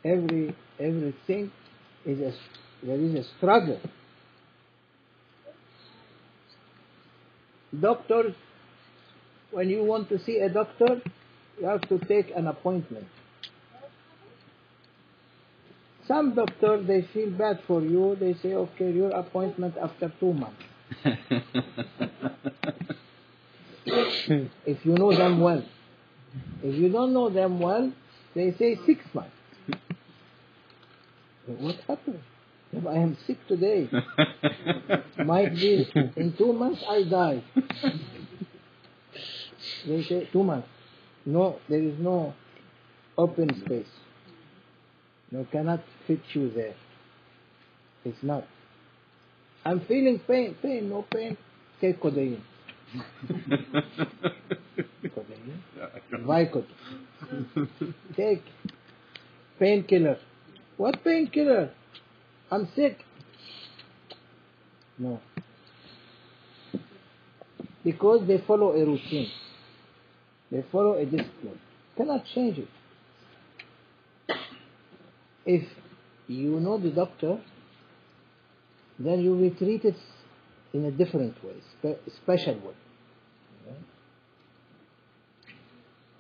Every 0.05 0.57
everything 0.81 1.53
is 2.05 2.19
a 2.19 2.33
there 2.85 3.01
is 3.01 3.15
a 3.15 3.25
struggle. 3.37 3.81
Doctors, 7.81 8.35
when 9.53 9.69
you 9.69 9.85
want 9.85 10.09
to 10.09 10.19
see 10.25 10.39
a 10.39 10.49
doctor, 10.49 11.01
you 11.61 11.67
have 11.67 11.83
to 11.89 11.99
take 12.07 12.33
an 12.35 12.49
appointment. 12.49 13.07
Some 16.09 16.35
doctors, 16.35 16.87
they 16.87 17.03
feel 17.13 17.31
bad 17.31 17.61
for 17.67 17.83
you. 17.83 18.17
They 18.19 18.33
say, 18.43 18.55
okay, 18.55 18.91
your 18.91 19.11
appointment 19.11 19.75
after 19.81 20.11
two 20.19 20.33
months. 20.33 20.63
if 24.67 24.87
you 24.87 24.95
know 24.95 25.15
them 25.15 25.41
well. 25.41 25.63
If 26.63 26.75
you 26.77 26.89
don't 26.89 27.13
know 27.13 27.29
them 27.29 27.61
well, 27.61 27.93
they 28.35 28.53
say 28.53 28.79
six 28.87 29.05
months. 29.13 29.35
What 31.47 31.77
happened? 31.87 32.21
If 32.73 32.87
I 32.87 32.95
am 32.95 33.17
sick 33.27 33.39
today, 33.47 33.91
might 35.25 35.55
be 35.55 35.91
in 36.17 36.35
two 36.37 36.53
months 36.55 36.83
I 36.89 37.03
die. 37.05 37.43
They 39.87 40.03
say 40.05 40.29
two 40.33 40.43
months. 40.43 40.69
No, 41.25 41.59
there 41.69 41.83
is 41.83 41.99
no 41.99 42.35
open 43.17 43.63
space. 43.65 43.87
You 45.31 45.47
cannot 45.53 45.81
fit 46.07 46.21
you 46.33 46.51
there. 46.51 46.75
It's 48.05 48.23
not. 48.23 48.45
I'm 49.65 49.81
feeling 49.87 50.21
pain, 50.27 50.57
pain, 50.63 50.89
no 50.89 51.05
pain. 51.13 51.37
Take 51.81 52.01
codeine. 52.01 52.43
codeine. 55.15 55.63
Vicodin. 56.13 56.65
Take 58.17 58.43
painkiller. 59.59 60.17
What 60.77 61.05
painkiller? 61.05 61.71
I'm 62.51 62.69
sick. 62.75 62.99
No. 64.99 65.21
Because 67.85 68.27
they 68.27 68.43
follow 68.47 68.73
a 68.73 68.85
routine. 68.85 69.31
They 70.51 70.65
follow 70.73 70.95
a 70.95 71.05
discipline. 71.05 71.61
Cannot 71.97 72.25
change 72.35 72.59
it. 72.59 72.69
If 75.49 75.65
you 76.27 76.61
know 76.61 76.77
the 76.77 76.91
doctor, 76.91 77.41
then 78.99 79.21
you 79.23 79.33
will 79.35 79.51
treat 79.53 79.83
it 79.83 79.97
in 80.75 80.85
a 80.85 80.91
different 80.91 81.43
way, 81.43 81.55
spe- 81.73 82.11
special 82.23 82.57
way. 82.57 82.75
Okay? 83.63 83.79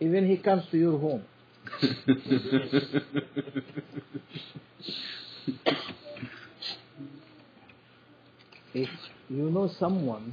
Even 0.01 0.26
he 0.26 0.39
comes 0.39 0.64
to 0.70 0.79
your 0.79 0.99
home. 0.99 1.24
if 8.72 8.89
you 9.29 9.51
know 9.51 9.68
someone 9.79 10.33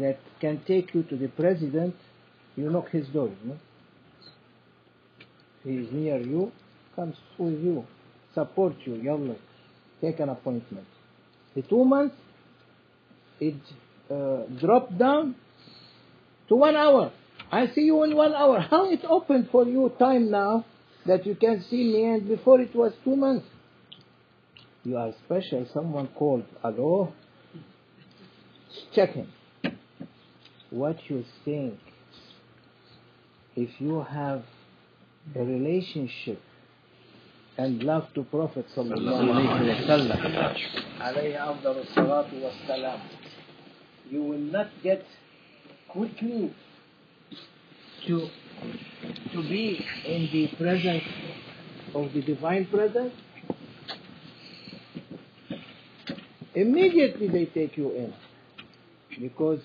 that 0.00 0.18
can 0.40 0.64
take 0.66 0.92
you 0.92 1.04
to 1.04 1.14
the 1.16 1.28
president, 1.28 1.94
you 2.56 2.68
knock 2.70 2.90
his 2.90 3.06
door, 3.06 3.30
you? 3.44 3.56
He 5.62 5.76
is 5.76 5.92
near 5.92 6.18
you, 6.20 6.50
comes 6.96 7.16
with 7.38 7.60
you, 7.60 7.84
support 8.34 8.74
you, 8.84 8.94
yalla, 8.96 9.36
take 10.00 10.20
an 10.20 10.28
appointment. 10.28 10.86
The 11.54 11.62
two 11.62 11.84
months, 11.84 12.16
it 13.40 13.54
uh, 14.10 14.42
dropped 14.60 14.98
down 14.98 15.34
to 16.48 16.56
one 16.56 16.76
hour. 16.76 17.12
I 17.50 17.66
see 17.74 17.82
you 17.82 18.02
in 18.04 18.16
one 18.16 18.34
hour. 18.34 18.60
How 18.60 18.90
it 18.90 19.04
opened 19.08 19.48
for 19.50 19.64
you 19.64 19.92
time 19.98 20.30
now 20.30 20.64
that 21.06 21.26
you 21.26 21.34
can 21.34 21.62
see 21.70 21.84
me 21.84 22.04
and 22.04 22.28
before 22.28 22.60
it 22.60 22.74
was 22.74 22.92
two 23.04 23.16
months. 23.16 23.46
You 24.82 24.96
are 24.96 25.12
special. 25.24 25.66
Someone 25.72 26.08
called. 26.08 26.44
Hello? 26.62 27.12
Check 28.94 29.10
him. 29.10 29.28
What 30.70 30.98
you 31.08 31.24
think 31.44 31.78
if 33.56 33.70
you 33.78 34.02
have 34.02 34.42
a 35.36 35.42
relationship 35.42 36.40
and 37.56 37.82
love 37.82 38.06
to 38.14 38.22
Prophet 38.24 38.66
sallallahu 38.76 39.30
wasallam 39.86 40.18
alayhi 41.00 41.36
afdal 41.38 41.84
salatu 41.94 42.42
wassalam 42.42 43.00
you 44.10 44.22
will 44.22 44.38
not 44.38 44.68
get 44.82 45.04
quickly 45.88 46.52
to 48.06 48.28
to 49.32 49.42
be 49.42 49.84
in 50.04 50.28
the 50.32 50.48
presence 50.56 51.04
of 51.94 52.12
the 52.12 52.22
divine 52.22 52.66
presence. 52.66 53.12
Immediately 56.54 57.28
they 57.28 57.46
take 57.46 57.76
you 57.76 57.90
in 57.90 58.14
because 59.20 59.60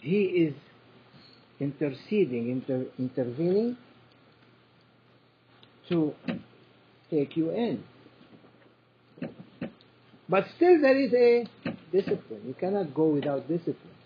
he 0.00 0.22
is 0.24 0.54
interceding 1.60 2.50
inter, 2.50 2.86
intervening 2.98 3.76
to 5.88 6.14
take 7.12 7.32
you 7.40 7.48
in 7.66 7.76
but 10.32 10.44
still 10.56 10.80
there 10.80 10.96
is 10.96 11.12
a 11.12 11.44
discipline. 11.92 12.40
You 12.48 12.54
cannot 12.58 12.94
go 12.94 13.06
without 13.16 13.46
discipline. 13.48 13.96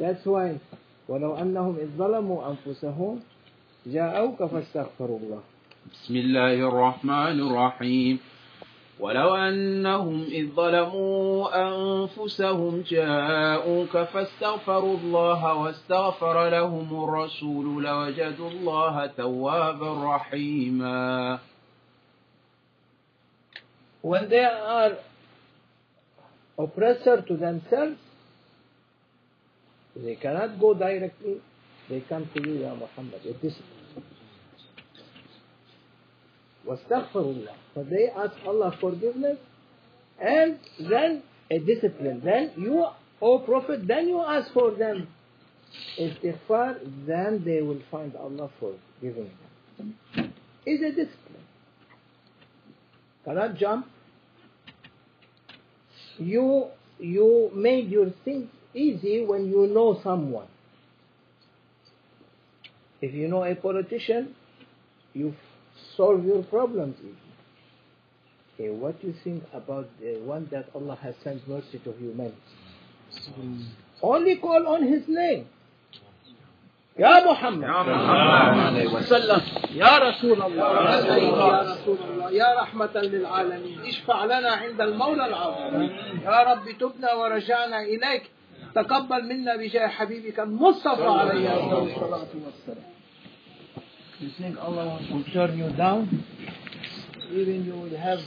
That's 0.00 0.24
why 0.26 0.58
ولو 1.08 1.36
أنهم 1.36 1.76
إذ 1.78 1.88
ظلموا 1.98 2.50
أنفسهم 2.50 3.20
جاءوك 3.86 4.42
فاستغفروا 4.42 5.18
الله. 5.18 5.42
بسم 5.92 6.16
الله 6.16 6.54
الرحمن 6.68 7.36
الرحيم. 7.40 8.18
ولو 9.00 9.34
أنهم 9.34 10.22
إذ 10.22 10.46
ظلموا 10.54 11.48
أنفسهم 11.68 12.82
جاءوك 12.90 13.94
فاستغفروا 13.96 14.96
الله 14.96 15.54
واستغفر 15.54 16.48
لهم 16.48 17.04
الرسول 17.04 17.84
لوجدوا 17.84 18.50
الله 18.50 19.06
توابا 19.06 19.90
رحيما. 20.14 21.38
when 24.02 24.28
they 24.28 24.44
are 24.44 24.96
oppressor 26.58 27.22
to 27.22 27.36
themselves, 27.36 27.96
they 29.96 30.14
cannot 30.16 30.60
go 30.60 30.74
directly, 30.74 31.40
they 31.88 32.00
come 32.08 32.28
to 32.34 32.48
you, 32.48 32.60
Ya 32.60 32.74
Muhammad, 32.74 33.20
with 33.24 33.40
this. 33.42 33.54
Wastaghfirullah. 36.66 37.54
But 37.74 37.90
they 37.90 38.08
ask 38.16 38.34
Allah 38.46 38.76
forgiveness, 38.80 39.38
and 40.20 40.58
then 40.78 41.22
a 41.50 41.58
discipline. 41.58 42.22
Then 42.24 42.52
you, 42.56 42.86
O 43.20 43.38
Prophet, 43.40 43.86
then 43.86 44.08
you 44.08 44.20
ask 44.20 44.52
for 44.52 44.70
them 44.72 45.08
istighfar, 45.98 46.78
then 47.06 47.42
they 47.44 47.62
will 47.62 47.80
find 47.90 48.14
Allah 48.16 48.50
forgiving 48.58 49.30
them. 49.78 49.94
Is 50.66 50.80
a 50.82 50.90
discipline 50.90 51.29
cannot 53.24 53.56
jump? 53.56 53.86
You 56.18 56.68
you 56.98 57.50
made 57.54 57.90
your 57.90 58.10
things 58.24 58.48
easy 58.74 59.24
when 59.24 59.46
you 59.46 59.66
know 59.66 60.00
someone. 60.02 60.48
If 63.00 63.14
you 63.14 63.28
know 63.28 63.44
a 63.44 63.54
politician 63.54 64.34
you 65.14 65.34
solve 65.96 66.24
your 66.24 66.42
problems 66.44 66.96
easy. 67.00 67.16
Okay 68.54 68.70
what 68.70 69.00
do 69.00 69.08
you 69.08 69.14
think 69.24 69.44
about 69.54 69.88
the 70.00 70.18
one 70.20 70.48
that 70.50 70.68
Allah 70.74 70.98
has 71.02 71.14
sent 71.24 71.48
mercy 71.48 71.80
to 71.84 71.92
humanity? 71.92 72.36
Hmm. 73.34 73.62
Only 74.02 74.36
call 74.36 74.68
on 74.68 74.86
his 74.86 75.02
name 75.08 75.46
يا 77.00 77.32
محمد 77.32 77.64
عليه 77.64 78.88
وسلم. 78.94 79.40
يا 79.74 79.98
رسول 79.98 80.42
الله. 80.42 80.66
يا 80.66 81.60
رسول 81.72 81.98
الله. 82.10 82.30
يا 82.30 82.50
رحمة 82.60 82.94
للعالمين. 82.94 83.80
اشفع 83.80 84.24
لنا 84.24 84.50
عند 84.50 84.80
المولى 84.80 85.26
العظيم. 85.26 85.90
يا 86.24 86.38
رب 86.42 86.64
تبنا 86.80 87.12
ورجعنا 87.12 87.80
إليك. 87.80 88.24
تقبل 88.74 89.24
منا 89.24 89.56
بجاه 89.56 89.88
حبيبك 89.88 90.40
المصطفى 90.40 91.02
عليه 91.02 91.48
الصلاة 91.72 92.32
والسلام. 92.44 92.90
You 94.20 94.28
think 94.38 94.54
Allah 94.60 95.00
will 95.10 95.24
turn 95.32 95.56
you 95.56 95.70
down? 95.84 96.02
Even 97.32 97.64
you 97.64 97.76
will 97.82 97.98
have 98.08 98.20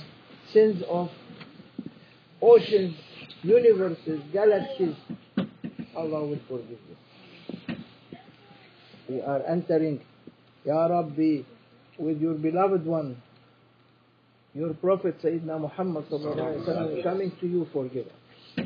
sins 0.54 0.82
of 0.90 1.10
oceans, 2.42 2.96
universes, 3.44 4.20
galaxies. 4.34 4.98
Allah 5.96 6.22
will 6.30 6.44
forgive 6.50 6.82
you. 6.90 6.93
We 9.14 9.22
are 9.22 9.44
entering, 9.46 10.02
Ya 10.66 10.88
Rabbi, 10.88 11.44
with 12.00 12.20
your 12.20 12.34
beloved 12.34 12.84
one, 12.84 13.22
your 14.56 14.74
Prophet 14.74 15.22
Sayyidina 15.22 15.62
Muhammad 15.62 16.06
sallallahu 16.10 16.40
alaihi 16.40 16.66
wasallam, 16.66 17.04
coming 17.04 17.32
to 17.40 17.46
you, 17.46 17.68
forgive 17.72 18.08
us. 18.08 18.66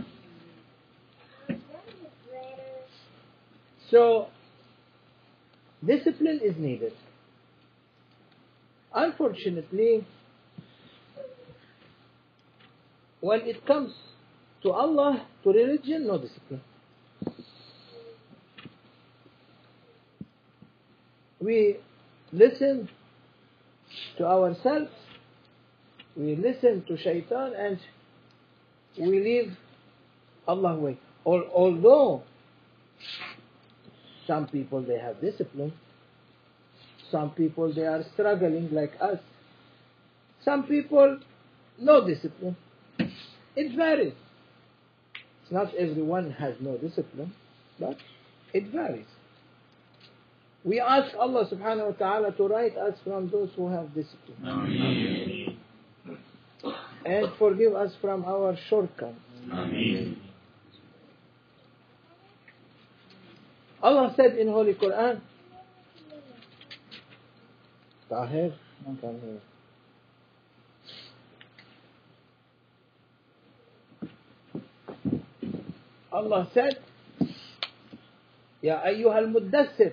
So, 3.91 4.27
discipline 5.85 6.39
is 6.41 6.55
needed. 6.57 6.93
Unfortunately, 8.93 10.07
when 13.19 13.41
it 13.41 13.65
comes 13.65 13.91
to 14.63 14.71
Allah, 14.71 15.25
to 15.43 15.49
religion, 15.49 16.07
no 16.07 16.17
discipline. 16.17 16.61
We 21.39 21.77
listen 22.31 22.89
to 24.17 24.25
ourselves, 24.25 24.91
we 26.15 26.35
listen 26.35 26.83
to 26.87 26.97
shaitan, 26.97 27.53
and 27.55 27.79
we 28.99 29.19
leave 29.19 29.57
Allah 30.47 30.77
way. 30.79 30.97
Al- 31.25 31.49
Although 31.53 32.23
some 34.25 34.47
people 34.47 34.81
they 34.81 34.97
have 34.99 35.21
discipline, 35.21 35.73
some 37.11 37.31
people 37.31 37.73
they 37.73 37.85
are 37.85 38.03
struggling 38.13 38.69
like 38.73 38.93
us, 38.99 39.19
some 40.43 40.63
people 40.63 41.19
no 41.79 42.05
discipline. 42.07 42.57
It 43.55 43.75
varies. 43.75 44.13
It's 45.43 45.51
not 45.51 45.73
everyone 45.75 46.31
has 46.31 46.55
no 46.59 46.77
discipline, 46.77 47.33
but 47.79 47.97
it 48.53 48.67
varies. 48.67 49.05
We 50.64 50.78
ask 50.80 51.14
Allah 51.18 51.48
subhanahu 51.50 51.86
wa 51.86 51.96
ta'ala 51.98 52.32
to 52.36 52.46
write 52.46 52.76
us 52.76 52.94
from 53.02 53.28
those 53.30 53.50
who 53.56 53.68
have 53.68 53.92
discipline. 53.94 55.58
And 57.04 57.26
forgive 57.38 57.74
us 57.74 57.92
from 58.00 58.24
our 58.24 58.56
shortcomings. 58.70 59.18
Allah 63.82 64.14
said 64.16 64.38
in 64.38 64.46
Holy 64.46 64.74
Quran, 64.74 65.20
Tahir, 68.08 68.54
come 69.00 69.18
here. 69.20 69.40
Allah 76.12 76.48
said, 76.54 76.78
يا 78.62 78.86
أيها 78.86 79.18
المدثر 79.18 79.92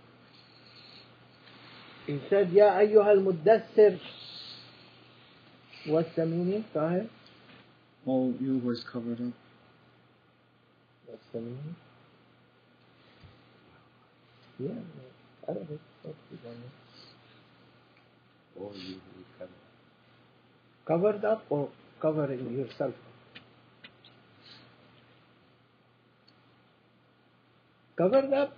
He 2.07 2.19
said, 2.29 2.49
يا 2.53 2.79
أيها 2.79 3.11
المدثر 3.11 3.97
What's 5.87 6.15
the 6.15 6.25
meaning, 6.25 6.63
Tahir? 6.73 7.09
All 8.05 8.33
you 8.39 8.59
was 8.59 8.83
covered 8.83 9.19
up. 9.19 9.33
What's 11.07 11.25
the 11.33 11.39
meaning? 11.39 11.75
Yeah, 14.59 14.69
Arabic. 15.49 15.79
What's 16.03 16.17
the 16.29 16.37
meaning? 16.49 16.71
Or 18.59 18.71
you 18.75 18.95
will 18.95 19.25
cover. 19.39 19.59
Covered 20.85 21.25
up 21.25 21.45
or 21.49 21.69
covering 21.99 22.53
yourself? 22.57 22.93
Covered 27.97 28.33
up 28.33 28.53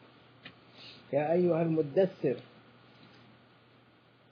يا 1.13 1.31
أيها 1.33 1.61
المدثر 1.61 2.35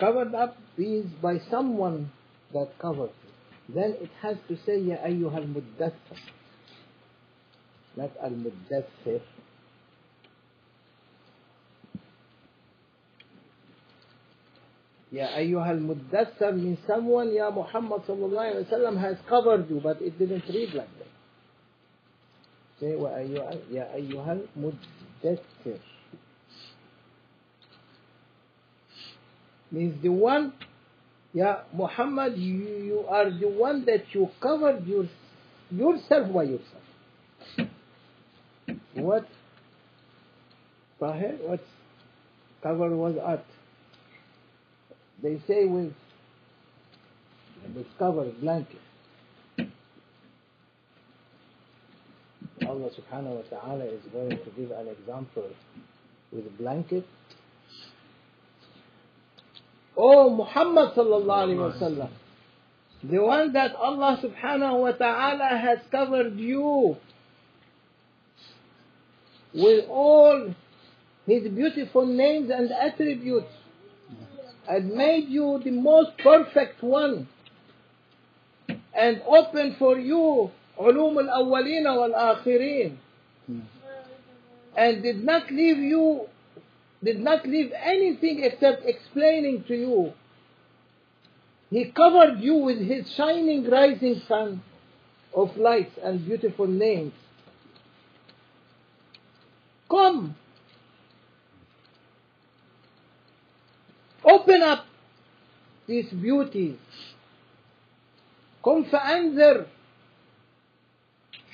covered 0.02 0.34
up 0.34 0.58
is 0.78 1.06
by 1.22 1.38
someone 1.52 2.12
that 2.54 2.70
covers 2.82 3.12
it. 3.12 3.74
Then 3.74 3.96
it 4.02 4.10
has 4.22 4.36
to 4.50 4.58
say, 4.66 4.80
Ya 4.82 4.98
ayyuhal 4.98 5.48
muddathir. 5.54 6.20
Not 7.96 8.12
al 8.22 8.32
muddathir. 8.32 9.22
Ya 15.12 15.28
ayyuhal 15.38 15.80
muddathir 15.80 16.58
means 16.58 16.80
someone, 16.88 17.32
Ya 17.32 17.52
Muhammad 17.52 18.02
sallallahu 18.08 18.66
alayhi 18.66 18.94
wa 18.94 19.00
has 19.00 19.18
covered 19.30 19.70
you, 19.70 19.80
but 19.84 20.02
it 20.02 20.18
didn't 20.18 20.44
read 20.50 20.74
like 20.74 20.90
that. 20.98 21.14
Say, 22.80 22.98
Ya 23.70 23.86
ayyuhal 23.96 24.48
muddathir. 24.58 25.80
Means 29.72 30.02
the 30.02 30.10
one 30.10 30.54
yeah, 31.34 31.62
Muhammad 31.74 32.38
you, 32.38 32.54
you 32.54 33.06
are 33.08 33.30
the 33.30 33.48
one 33.48 33.86
that 33.86 34.04
you 34.12 34.30
covered 34.42 34.86
your, 34.86 35.06
yourself 35.72 36.34
by 36.34 36.44
yourself. 36.44 37.70
What 38.96 39.26
Tahir, 41.00 41.38
what 41.42 41.62
cover 42.62 42.96
was 42.96 43.16
at? 43.28 43.46
They 45.24 45.42
say 45.48 45.66
with 45.66 45.94
with 47.76 47.88
cover 47.98 48.26
blanket. 48.42 48.82
Allah 52.68 52.90
subhanahu 52.90 53.42
wa 53.42 53.60
ta'ala 53.60 53.86
is 53.86 54.02
going 54.12 54.30
to 54.30 54.50
give 54.58 54.72
an 54.72 54.88
example 54.88 55.50
with 56.32 56.58
blanket. 56.58 57.06
Oh 60.01 60.29
Muhammad 60.31 60.95
sallallahu 60.95 61.45
alayhi 61.47 61.59
wa 61.59 61.73
sallam, 61.81 62.11
the 63.03 63.19
one 63.23 63.53
that 63.55 63.75
Allah 63.75 64.19
subhanahu 64.23 64.81
wa 64.81 64.93
ta'ala 64.93 65.59
has 65.59 65.79
covered 65.91 66.39
you 66.39 66.97
with 69.55 69.87
all 69.89 70.55
his 71.27 71.49
beautiful 71.49 72.07
names 72.07 72.51
and 72.51 72.71
attributes 72.71 73.53
and 74.69 74.91
made 74.93 75.29
you 75.29 75.61
the 75.65 75.71
most 75.71 76.11
perfect 76.19 76.83
one 76.83 77.29
and 78.95 79.23
opened 79.27 79.77
for 79.79 79.99
you 79.99 80.51
علوم 80.79 81.19
الأولين 81.19 81.87
والآخرين 81.87 82.97
and 84.77 85.03
did 85.03 85.25
not 85.25 85.51
leave 85.51 85.79
you 85.79 86.29
did 87.03 87.21
not 87.21 87.47
leave 87.47 87.73
anything 87.73 88.43
except 88.43 88.85
explaining 88.85 89.65
to 89.65 89.75
you 89.75 90.13
he 91.71 91.85
covered 91.91 92.41
you 92.41 92.55
with 92.55 92.79
his 92.79 93.11
shining 93.15 93.69
rising 93.69 94.21
sun 94.29 94.63
of 95.35 95.57
lights 95.57 95.99
and 96.03 96.25
beautiful 96.25 96.67
names 96.67 97.13
come 99.91 100.35
open 104.25 104.63
up 104.63 104.87
these 105.87 106.11
beauties 106.11 106.79
قم 108.65 108.85
فأنذر 108.91 109.67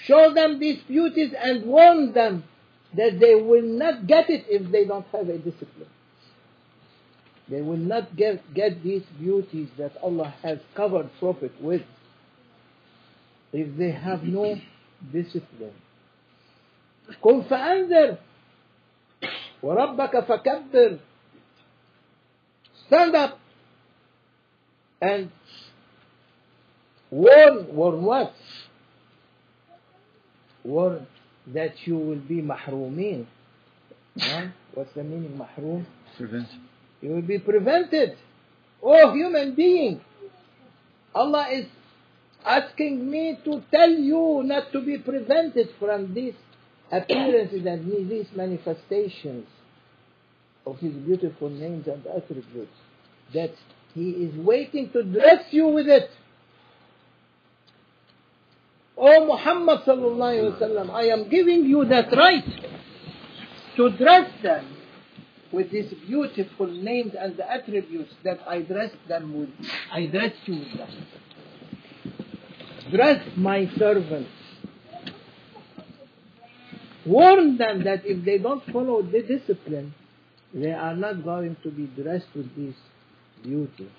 show 0.07 0.33
them 0.35 0.59
these 0.59 0.83
beauties 0.89 1.33
and 1.39 1.65
warn 1.67 2.13
them 2.13 2.45
that 2.97 3.19
they 3.19 3.35
will 3.35 3.63
not 3.63 4.07
get 4.07 4.29
it 4.29 4.45
if 4.49 4.71
they 4.71 4.85
don't 4.85 5.07
have 5.13 5.29
a 5.29 5.39
discipline. 5.39 5.89
They 7.49 7.61
will 7.61 7.77
not 7.77 8.17
get, 8.17 8.55
get 8.55 8.83
these 8.83 9.03
beauties 9.19 9.69
that 9.79 9.97
Allah 10.03 10.35
has 10.43 10.59
covered 10.75 11.11
Prophet 11.19 11.53
with 11.61 11.83
if 13.53 13.77
they 13.77 13.91
have 13.91 14.23
no 14.23 14.57
discipline. 15.13 15.75
قم 17.23 17.43
فأنذر 17.43 18.17
وربك 19.63 20.25
فكبر 20.25 20.99
Stand 22.87 23.15
up 23.17 23.39
and 25.01 25.31
warn, 27.11 27.75
warn 27.75 28.03
what? 28.03 28.35
Warn 30.65 31.07
that 31.54 31.74
you 31.86 31.98
will 31.98 32.20
be 32.20 32.42
mahrumin. 32.42 33.26
Huh? 34.20 34.48
What's 34.74 34.94
the 34.94 35.04
meaning 35.04 35.40
mahrum? 35.40 35.86
Prevent. 36.18 36.48
You 37.02 37.12
will 37.12 37.22
be 37.22 37.40
prevented. 37.40 38.18
Oh 38.82 39.14
human 39.14 39.56
being, 39.56 40.02
Allah 41.14 41.48
is 41.52 41.66
asking 42.46 43.10
me 43.10 43.40
to 43.44 43.64
tell 43.74 43.90
you 43.90 44.42
not 44.44 44.72
to 44.72 44.82
be 44.82 44.98
prevented 44.98 45.70
from 45.80 46.14
these 46.14 46.34
appearances 46.92 47.66
and 47.66 48.10
these 48.10 48.28
manifestations 48.36 49.48
of 50.66 50.78
His 50.80 50.94
beautiful 50.94 51.50
names 51.50 51.88
and 51.88 52.06
attributes. 52.06 52.76
That 53.34 53.54
He 53.94 54.10
is 54.12 54.36
waiting 54.36 54.90
to 54.92 55.04
dress 55.04 55.46
you 55.52 55.68
with 55.68 55.88
it. 55.88 56.10
Oh 58.98 59.26
Muhammad 59.28 59.82
sallallahu 59.86 60.60
wasallam, 60.60 60.90
I 60.90 61.04
am 61.10 61.30
giving 61.30 61.66
you 61.66 61.86
that 61.86 62.12
right 62.16 62.44
to 63.76 63.90
dress 63.96 64.32
them 64.42 64.76
with 65.52 65.70
these 65.72 65.94
beautiful 66.08 66.68
names 66.68 67.14
and 67.18 67.38
the 67.38 67.50
attributes 67.50 68.14
that 68.24 68.40
I 68.48 68.62
dressed 68.62 68.98
them 69.08 69.38
with. 69.40 69.50
I 69.92 70.08
dressed 70.08 70.46
you 70.46 70.56
with 70.60 70.78
them. 70.78 70.90
Dress 72.92 73.24
my 73.36 73.70
servants. 73.78 74.32
Warn 77.06 77.58
them 77.58 77.84
that 77.84 78.02
if 78.06 78.26
they 78.26 78.40
don't 78.40 78.64
follow 78.74 79.02
the 79.02 79.22
discipline, 79.22 79.94
they 80.54 80.72
are 80.72 80.96
not 80.96 81.24
going 81.24 81.56
to 81.64 81.70
be 81.72 81.86
dressed 82.02 82.28
with 82.36 82.54
this 82.56 82.76
beauty. 83.44 83.90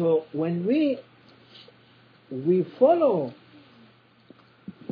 So 0.00 0.24
when 0.32 0.64
we 0.66 0.98
we 2.30 2.66
follow 2.78 3.34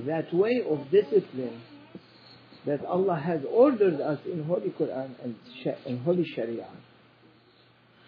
that 0.05 0.35
way 0.35 0.63
of 0.69 0.91
discipline 0.91 1.63
that 2.67 2.85
Allah 2.85 3.17
has 3.17 3.41
ordered 3.51 4.03
us 4.03 4.19
in 4.31 4.45
Holy 4.45 4.69
Quran 4.69 5.13
and 5.25 5.35
in 5.87 5.99
Holy 6.01 6.27
Sharia, 6.27 6.67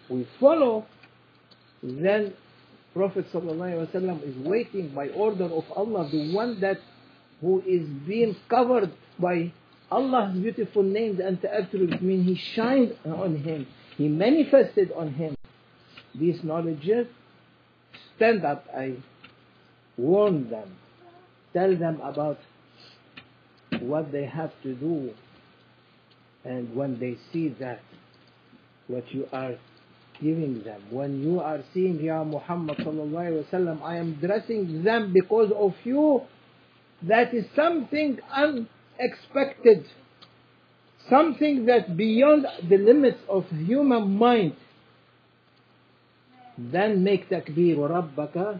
we 0.09 0.27
follow, 0.39 0.85
then 1.81 2.35
Prophet 2.93 3.25
ﷺ 3.33 4.23
is 4.23 4.35
waiting 4.45 4.93
by 4.93 5.07
order 5.07 5.45
of 5.45 5.63
Allah, 5.75 6.07
the 6.11 6.35
one 6.35 6.59
that 6.61 6.77
who 7.39 7.63
is 7.65 7.87
being 8.07 8.35
covered 8.47 8.91
by 9.17 9.51
Allah's 9.89 10.37
beautiful 10.37 10.83
names 10.83 11.19
and 11.19 11.43
attributes, 11.45 11.99
mean 11.99 12.23
He 12.25 12.35
shined 12.35 12.95
on 13.05 13.37
him, 13.37 13.65
He 13.97 14.07
manifested 14.07 14.91
on 14.91 15.13
him 15.13 15.35
these 16.15 16.43
knowledges. 16.43 17.07
Stand 18.15 18.45
up, 18.45 18.65
I 18.75 18.97
warn 19.97 20.49
them, 20.49 20.77
tell 21.53 21.75
them 21.75 21.99
about 22.01 22.39
what 23.79 24.11
they 24.11 24.25
have 24.25 24.51
to 24.63 24.73
do, 24.73 25.11
and 26.45 26.75
when 26.75 26.99
they 26.99 27.17
see 27.31 27.49
that, 27.59 27.81
what 28.87 29.11
you 29.11 29.27
are 29.31 29.55
giving 30.21 30.63
them. 30.63 30.81
When 30.89 31.21
you 31.23 31.39
are 31.39 31.63
seeing, 31.73 31.99
Ya 31.99 32.23
Muhammad 32.23 32.77
sallallahu 32.77 33.81
I 33.81 33.97
am 33.97 34.15
dressing 34.15 34.83
them 34.83 35.13
because 35.13 35.51
of 35.55 35.73
you. 35.83 36.21
That 37.03 37.33
is 37.33 37.45
something 37.55 38.19
unexpected, 38.31 39.85
something 41.09 41.65
that 41.65 41.97
beyond 41.97 42.45
the 42.69 42.77
limits 42.77 43.19
of 43.27 43.45
human 43.49 44.17
mind. 44.17 44.55
Then 46.60 47.04
make 47.04 47.28
takbir 47.28 47.76
وَرَبَّكَ 47.76 48.58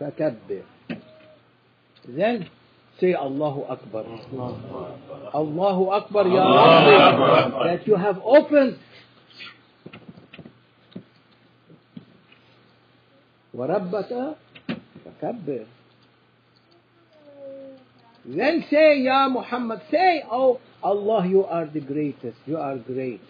فَكَبِّرْ 0.00 0.62
Then 2.08 2.48
say 3.00 3.14
Allahu 3.14 3.62
Akbar. 3.64 4.04
Allahu 5.34 5.84
Akbar, 5.90 6.28
Ya 6.28 6.44
Rabbi, 6.44 7.76
that 7.76 7.86
you 7.86 7.96
have 7.96 8.20
opened 8.24 8.78
وربك 13.54 14.34
فكبر 15.04 15.64
Then 18.26 18.64
say, 18.70 19.02
Ya 19.02 19.28
Muhammad, 19.28 19.82
say, 19.90 20.24
Oh 20.30 20.58
Allah, 20.82 21.26
you 21.28 21.44
are 21.44 21.66
the 21.66 21.80
greatest, 21.80 22.38
you 22.46 22.56
are 22.56 22.78
great. 22.78 23.20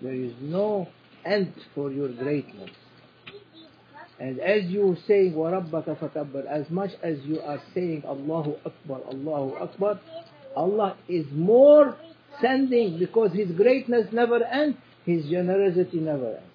There 0.00 0.14
is 0.14 0.32
no 0.40 0.88
end 1.26 1.52
for 1.74 1.92
your 1.92 2.08
greatness. 2.08 2.70
And 4.18 4.38
as 4.38 4.64
you 4.64 4.96
saying, 5.08 5.32
وَرَبَّكَ 5.32 5.98
فَكَبَّرْ 5.98 6.46
As 6.46 6.68
much 6.70 6.90
as 7.02 7.18
you 7.24 7.40
are 7.40 7.60
saying, 7.74 8.04
Allahu 8.06 8.54
Akbar, 8.66 9.00
Allahu 9.08 9.54
Akbar, 9.56 10.00
Allah 10.56 10.96
is 11.08 11.24
more 11.32 11.96
sending 12.40 12.98
because 12.98 13.32
His 13.32 13.50
greatness 13.52 14.08
never 14.12 14.44
ends, 14.44 14.76
His 15.06 15.24
generosity 15.26 16.00
never 16.00 16.36
ends. 16.36 16.50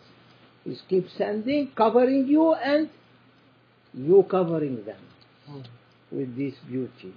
He 0.64 0.78
keeps 0.90 1.12
sending, 1.18 1.72
covering 1.76 2.28
you, 2.28 2.54
and 2.54 2.90
you 3.94 4.26
covering 4.30 4.84
them 4.86 5.64
with 6.12 6.36
this 6.38 6.54
beauty, 6.68 7.14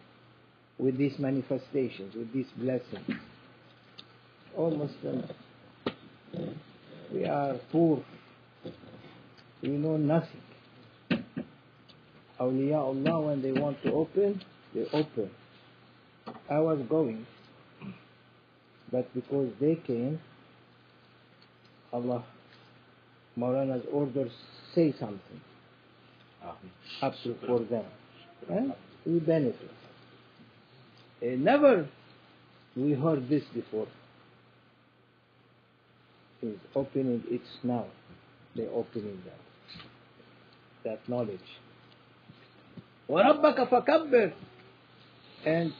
with 0.79 0.97
these 0.97 1.19
manifestations, 1.19 2.15
with 2.15 2.33
these 2.33 2.47
blessings. 2.57 3.21
Oh 4.57 4.71
Muslims, 4.71 5.31
we 7.13 7.25
are 7.25 7.57
poor. 7.71 8.03
we 9.64 9.70
know 9.70 9.96
nothing. 9.96 10.42
Awliya 12.38 12.78
Allah, 12.78 13.22
when 13.22 13.42
they 13.42 13.54
want 13.54 13.82
to 13.84 13.94
open, 13.94 14.42
they 14.76 14.86
open. 14.92 15.32
I 16.50 16.60
was 16.60 16.80
going, 16.90 17.26
but 18.92 19.14
because 19.14 19.50
they 19.62 19.76
came, 19.76 20.20
Allah, 21.94 22.26
Maulana's 23.38 23.86
orders 23.92 24.32
say 24.76 24.94
something 25.00 25.42
up 27.02 27.14
to 27.24 27.36
for 27.48 27.60
them. 27.60 27.86
And 28.50 28.74
we 29.06 29.20
benefit. 29.20 29.72
Uh, 31.22 31.28
never 31.38 31.88
we 32.76 32.94
heard 32.94 33.30
this 33.30 33.44
before. 33.54 33.88
Is 36.42 36.58
opening 36.76 37.24
it 37.30 37.42
now. 37.64 37.86
They 38.56 38.68
opening 38.68 39.22
that 39.26 39.53
That 40.85 41.01
knowledge. 41.09 41.41
وَرَبَّكَ 43.09 43.69
فَكَبِّرْ 43.71 44.33
And 45.47 45.73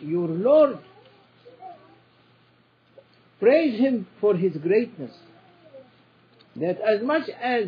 your 0.00 0.28
Lord, 0.28 0.78
praise 3.40 3.78
Him 3.80 4.06
for 4.20 4.34
His 4.36 4.56
greatness. 4.56 5.12
That 6.56 6.80
as 6.80 7.02
much 7.02 7.28
as 7.42 7.66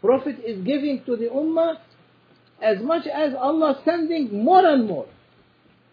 Prophet 0.00 0.36
is 0.44 0.64
giving 0.64 1.02
to 1.06 1.16
the 1.16 1.26
Ummah, 1.26 1.78
as 2.62 2.82
much 2.82 3.06
as 3.06 3.34
Allah 3.38 3.80
sending 3.84 4.44
more 4.44 4.66
and 4.66 4.86
more. 4.86 5.06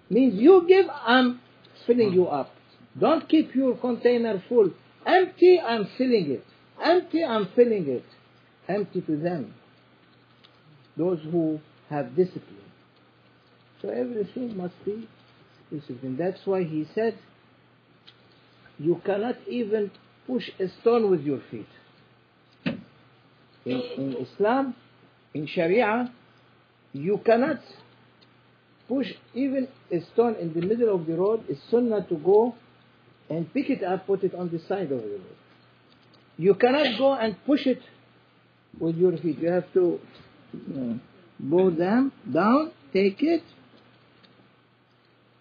Means 0.10 0.40
you 0.40 0.66
give, 0.68 0.86
I'm 0.90 1.40
filling 1.88 2.14
you 2.14 2.28
up. 2.28 2.52
Don't 3.00 3.28
keep 3.28 3.56
your 3.56 3.76
container 3.78 4.44
full. 4.48 4.70
Empty, 5.06 5.60
I'm 5.60 5.88
filling 5.98 6.32
it. 6.32 6.46
Empty, 6.84 7.24
I'm 7.24 7.48
filling 7.56 7.88
it. 7.88 8.06
Empty 8.69 9.01
to 9.03 9.17
them. 9.17 9.55
Those 10.97 11.21
who 11.31 11.61
have 11.89 12.15
discipline. 12.15 12.69
So 13.81 13.89
everything 13.89 14.57
must 14.57 14.75
be 14.85 15.09
discipline. 15.71 16.17
That's 16.19 16.41
why 16.45 16.65
he 16.65 16.87
said, 16.95 17.19
you 18.79 19.01
cannot 19.05 19.37
even 19.49 19.91
push 20.27 20.49
a 20.61 20.69
stone 20.81 21.11
with 21.11 21.23
your 21.23 21.41
feet. 21.51 21.69
In, 23.65 23.83
in 23.97 24.17
Islam, 24.17 24.75
in 25.35 25.47
Sharia, 25.47 26.13
you 26.93 27.21
cannot 27.25 27.61
push 28.89 29.07
even 29.35 29.69
a 29.93 30.01
stone 30.13 30.37
in 30.37 30.55
the 30.55 30.67
middle 30.67 30.95
of 30.95 31.07
the 31.07 31.15
road. 31.15 31.45
It's 31.49 31.61
sunnah 31.71 32.07
to 32.09 32.17
go 32.17 32.55
and 33.29 33.53
pick 33.53 33.69
it 33.69 33.85
up, 33.85 34.07
put 34.07 34.25
it 34.25 34.35
on 34.35 34.51
the 34.51 34.59
side 34.67 34.91
of 34.91 35.03
the 35.03 35.09
road. 35.09 35.37
You 36.37 36.55
cannot 36.55 36.99
go 36.99 37.15
and 37.15 37.37
push 37.45 37.67
it 37.67 37.83
with 38.79 38.97
your 38.97 39.17
feet. 39.19 39.39
You 39.39 39.51
have 39.51 39.73
to 39.75 40.01
know, 40.67 41.01
bow 41.39 41.71
them 41.71 42.13
down, 42.33 42.73
take 42.93 43.23
it, 43.23 43.43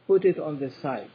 put 0.06 0.26
it 0.26 0.40
on 0.40 0.60
the 0.60 0.72
side, 0.82 1.10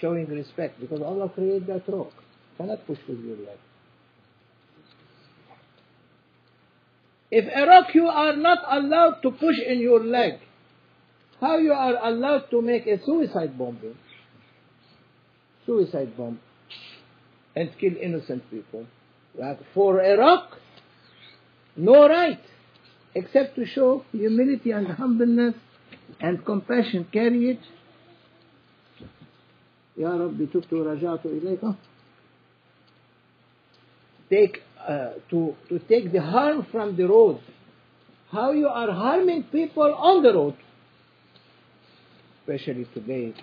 showing 0.00 0.26
respect 0.26 0.80
because 0.80 1.00
Allah 1.00 1.28
created 1.28 1.66
that 1.68 1.88
rock. 1.88 2.12
Cannot 2.58 2.86
push 2.86 2.98
with 3.08 3.20
your 3.20 3.36
leg. 3.36 3.58
If 7.30 7.46
a 7.46 7.66
rock 7.66 7.94
you 7.94 8.06
are 8.06 8.36
not 8.36 8.58
allowed 8.70 9.22
to 9.22 9.30
push 9.30 9.56
in 9.66 9.80
your 9.80 10.04
leg, 10.04 10.34
how 11.40 11.56
you 11.56 11.72
are 11.72 11.96
allowed 12.06 12.50
to 12.50 12.60
make 12.60 12.86
a 12.86 13.02
suicide 13.04 13.56
bombing? 13.58 13.96
Suicide 15.64 16.16
bomb 16.16 16.40
and 17.56 17.70
kill 17.78 17.92
innocent 18.00 18.48
people. 18.50 18.86
Like 19.34 19.58
for 19.74 20.00
a 20.00 20.16
rock, 20.16 20.58
no 21.75 22.07
right 22.07 22.39
except 23.15 23.55
to 23.55 23.65
show 23.65 24.03
humility 24.11 24.71
and 24.71 24.87
humbleness 24.87 25.55
and 26.19 26.45
compassion. 26.45 27.07
Carry 27.11 27.51
it. 27.51 27.59
يا 29.97 30.09
ربي 30.09 30.45
تبت 30.45 30.73
ورجعت 30.73 31.25
إليك. 31.25 31.75
Take 34.29 34.61
uh, 34.87 35.13
to 35.29 35.55
to 35.69 35.79
take 35.79 36.11
the 36.11 36.21
harm 36.21 36.67
from 36.71 36.95
the 36.95 37.07
road. 37.07 37.39
How 38.31 38.51
you 38.51 38.67
are 38.67 38.91
harming 38.91 39.43
people 39.43 39.95
on 39.95 40.21
the 40.21 40.33
road, 40.33 40.55
especially 42.41 42.85
today. 42.93 43.33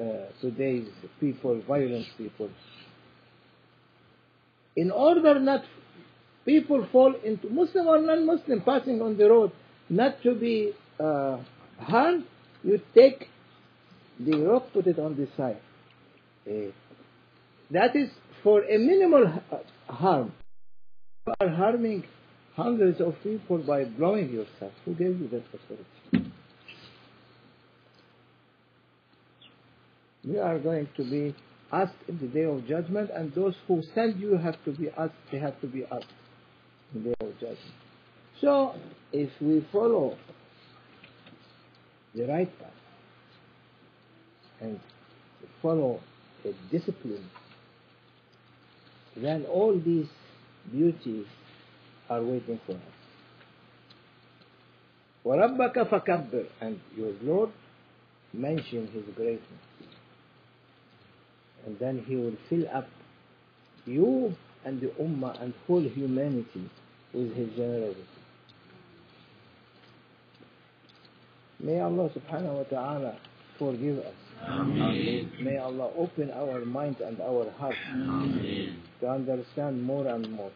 Uh, 0.00 0.04
today's 0.40 0.88
people, 1.20 1.60
violent 1.68 2.06
people. 2.16 2.48
In 4.74 4.90
order 4.90 5.38
not 5.38 5.62
people 6.47 6.87
fall 6.93 7.13
into 7.25 7.49
Muslim 7.49 7.87
or 7.87 8.01
non-Muslim 8.01 8.61
passing 8.61 9.01
on 9.01 9.17
the 9.17 9.29
road, 9.29 9.51
not 9.89 10.23
to 10.23 10.33
be 10.33 10.71
uh, 10.97 11.37
harmed, 11.77 12.23
you 12.63 12.79
take 12.95 13.27
the 14.19 14.37
rock, 14.43 14.63
put 14.73 14.87
it 14.87 14.97
on 14.97 15.17
the 15.17 15.27
side. 15.35 15.59
Eh, 16.49 16.71
that 17.71 17.95
is 17.95 18.09
for 18.43 18.63
a 18.63 18.77
minimal 18.77 19.43
harm. 19.87 20.31
You 21.27 21.33
are 21.41 21.49
harming 21.49 22.05
hundreds 22.55 23.01
of 23.01 23.15
people 23.21 23.57
by 23.57 23.83
blowing 23.83 24.29
yourself. 24.29 24.71
Who 24.85 24.95
gave 24.95 25.19
you 25.19 25.27
that 25.27 25.43
authority? 25.53 26.31
We 30.25 30.39
are 30.39 30.59
going 30.59 30.87
to 30.95 31.03
be 31.03 31.35
asked 31.73 32.01
in 32.07 32.17
the 32.19 32.27
day 32.27 32.43
of 32.43 32.65
judgment, 32.67 33.09
and 33.13 33.33
those 33.33 33.55
who 33.67 33.83
send 33.93 34.19
you 34.19 34.37
have 34.37 34.55
to 34.63 34.71
be 34.71 34.89
asked. 34.97 35.13
They 35.31 35.39
have 35.39 35.59
to 35.59 35.67
be 35.67 35.83
asked 35.91 36.05
the 36.94 37.00
day 37.00 37.14
of 37.20 37.32
judgment. 37.34 37.58
So, 38.40 38.74
if 39.12 39.30
we 39.40 39.66
follow 39.72 40.16
the 42.14 42.26
right 42.26 42.58
path 42.58 42.70
and 44.60 44.80
follow 45.60 46.00
a 46.44 46.52
discipline, 46.70 47.28
then 49.16 49.44
all 49.44 49.78
these 49.78 50.06
beauties 50.70 51.26
are 52.08 52.22
waiting 52.22 52.60
for 52.66 52.72
us. 52.72 52.80
وَرَبَّكَ 55.24 55.88
فَكَبِّرْ 55.88 56.46
And 56.60 56.80
your 56.96 57.12
Lord 57.22 57.50
mention 58.32 58.88
His 58.88 59.04
greatness. 59.14 59.42
And 61.64 61.78
then 61.78 62.04
He 62.06 62.16
will 62.16 62.36
fill 62.48 62.64
up 62.74 62.88
you 63.86 64.34
and 64.64 64.80
the 64.80 64.88
Ummah 65.00 65.40
and 65.42 65.52
whole 65.66 65.82
humanity 65.82 66.68
with 67.12 67.34
His 67.34 67.48
generosity. 67.56 68.04
May 71.60 71.80
Allah 71.80 72.10
subhanahu 72.10 72.54
wa 72.58 72.62
ta'ala 72.64 73.16
forgive 73.58 73.98
us. 73.98 74.14
May 75.40 75.56
Allah 75.58 75.90
open 75.96 76.30
our 76.32 76.64
mind 76.64 76.96
and 77.00 77.20
our 77.20 77.50
heart 77.58 77.76
to 79.00 79.08
understand 79.08 79.82
more 79.82 80.06
and 80.08 80.28
more. 80.30 80.50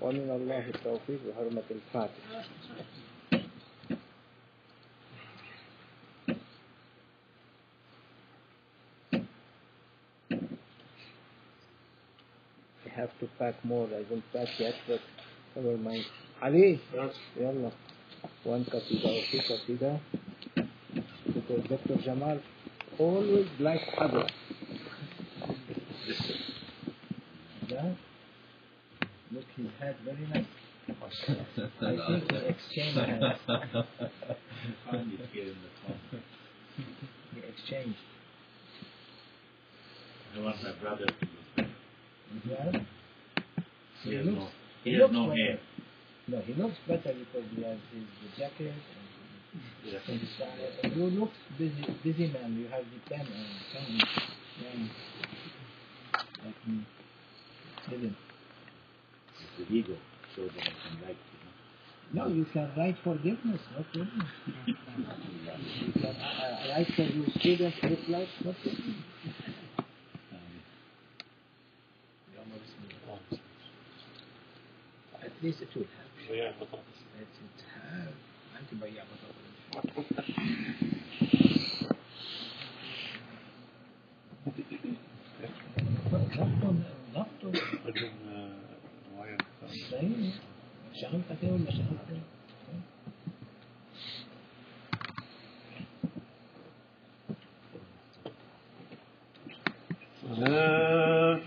ومن 0.00 0.30
الله 0.30 0.64
التوفيق 0.74 1.20
بحرمة 1.28 1.68
الفاتحة. 1.70 2.44
to 13.25 13.31
pack 13.37 13.63
more. 13.65 13.87
I 13.87 14.03
do 14.03 14.15
not 14.15 14.23
pack 14.33 14.59
yet, 14.59 14.75
but 14.87 14.99
never 15.55 15.77
mind. 15.77 16.05
Ali, 16.41 16.81
yes, 16.93 17.13
yalla. 17.39 17.71
One 18.43 18.65
qasida 18.65 19.05
or 19.05 19.23
two 19.31 19.39
qasida. 19.39 19.99
Because 21.25 21.63
Dr. 21.69 22.01
Jamal 22.03 22.39
always 22.99 23.47
likes 23.59 23.83
others. 23.97 24.31
Yeah? 27.67 27.93
Look, 29.31 29.45
his 29.57 29.67
head 29.79 29.95
very 30.05 30.27
nice. 30.27 30.45
I 31.81 31.97
think 32.07 32.31
we 32.31 32.37
exchange 32.37 32.95
hands. 32.95 33.39
we 37.33 37.41
exchange. 37.49 37.95
I 40.35 40.41
want 40.41 40.63
my 40.63 40.71
brother 40.81 41.05
to 41.05 41.25
do 41.25 41.31
that. 41.57 41.65
Yeah? 42.47 42.79
He 44.05 44.15
has 44.15 44.25
looks- 44.25 44.37
no, 44.37 44.47
he 44.83 44.89
he 44.91 44.95
has 45.01 45.11
no 45.11 45.23
like- 45.25 45.37
hair. 45.39 45.59
No, 46.27 46.39
he 46.41 46.53
looks 46.53 46.77
better 46.87 47.13
because 47.13 47.45
he 47.55 47.61
has 47.63 47.77
his 47.93 48.07
jacket 48.37 48.73
and 48.73 48.81
Yes. 49.85 50.01
his. 50.05 50.95
You 50.97 51.05
look 51.05 51.31
busy, 51.57 51.85
busy 52.03 52.27
man. 52.33 52.57
You 52.57 52.67
have 52.69 52.83
the 52.85 52.99
pen 53.09 53.21
and 53.21 53.47
pen. 53.71 54.01
Yeah. 54.61 54.87
Like 56.45 56.67
me. 56.67 56.85
Didn't. 57.89 58.15
It's 59.39 59.69
the 59.69 59.75
ego, 59.75 59.95
so 60.35 60.41
that 60.43 60.51
I 60.61 60.63
can 60.65 61.07
like. 61.07 61.17
No, 62.13 62.27
you 62.27 62.45
can 62.53 62.69
write 62.77 62.95
forgiveness, 63.03 63.61
no 63.77 63.83
problem. 63.93 64.27
you 64.67 64.73
can 65.93 66.15
uh, 66.15 66.69
write 66.69 66.87
for 66.95 67.01
your 67.03 67.25
students, 67.39 67.77
replies, 67.83 68.27
no 68.43 68.53
problem. 68.53 68.95
ليس 75.45 75.59
تولها 75.73 75.87
بياع 76.29 76.51
بطاطس 76.61 76.99
أنت 78.61 78.83
بياع 78.83 79.03
بطاطس 79.03 80.25
ضغط 87.15 87.55
رجل 87.85 88.09
آه، 88.35 88.49
معين. 89.17 89.37
شغلتك 90.93 91.43
ولا 91.43 91.71
صلاة 100.35 101.39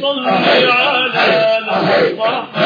صل 0.00 0.26
على 0.68 1.58
المصطفى 1.58 2.61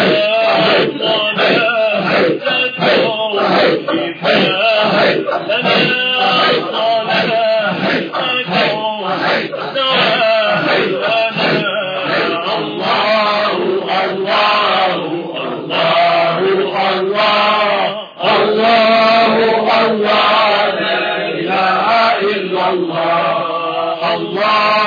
Allah. 24.46 24.85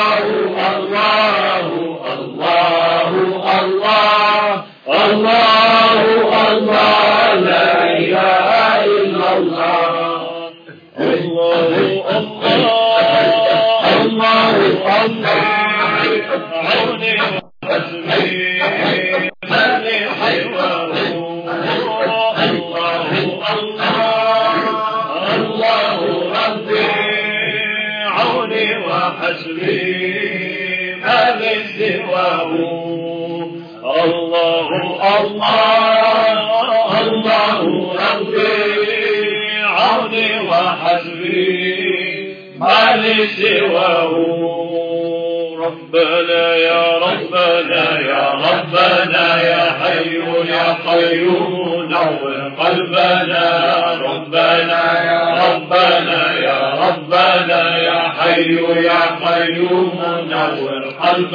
قيوم 59.26 60.02
نور 60.30 60.30
ندعو 60.30 60.69
القلب 60.69 61.34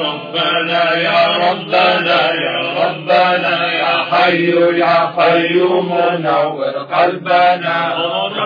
ربنا 0.00 0.94
يا 0.96 1.26
ربنا 1.50 2.32
يا 2.34 2.58
ربنا 2.84 3.72
يا 3.72 4.04
حي 4.10 4.50
يا 4.78 4.96
قيوم 5.18 5.98
نور 6.20 6.64
قلبنا 6.92 7.96
ربنا 7.96 8.40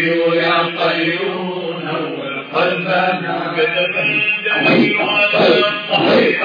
الحي 0.00 0.36
يا 0.36 0.58
قيوم 0.78 1.80
نور 1.84 2.44
قلبنا 2.54 3.52
بدمي 3.56 4.22
دمي 4.44 4.96
على 5.00 5.48
الصحيح 5.58 6.42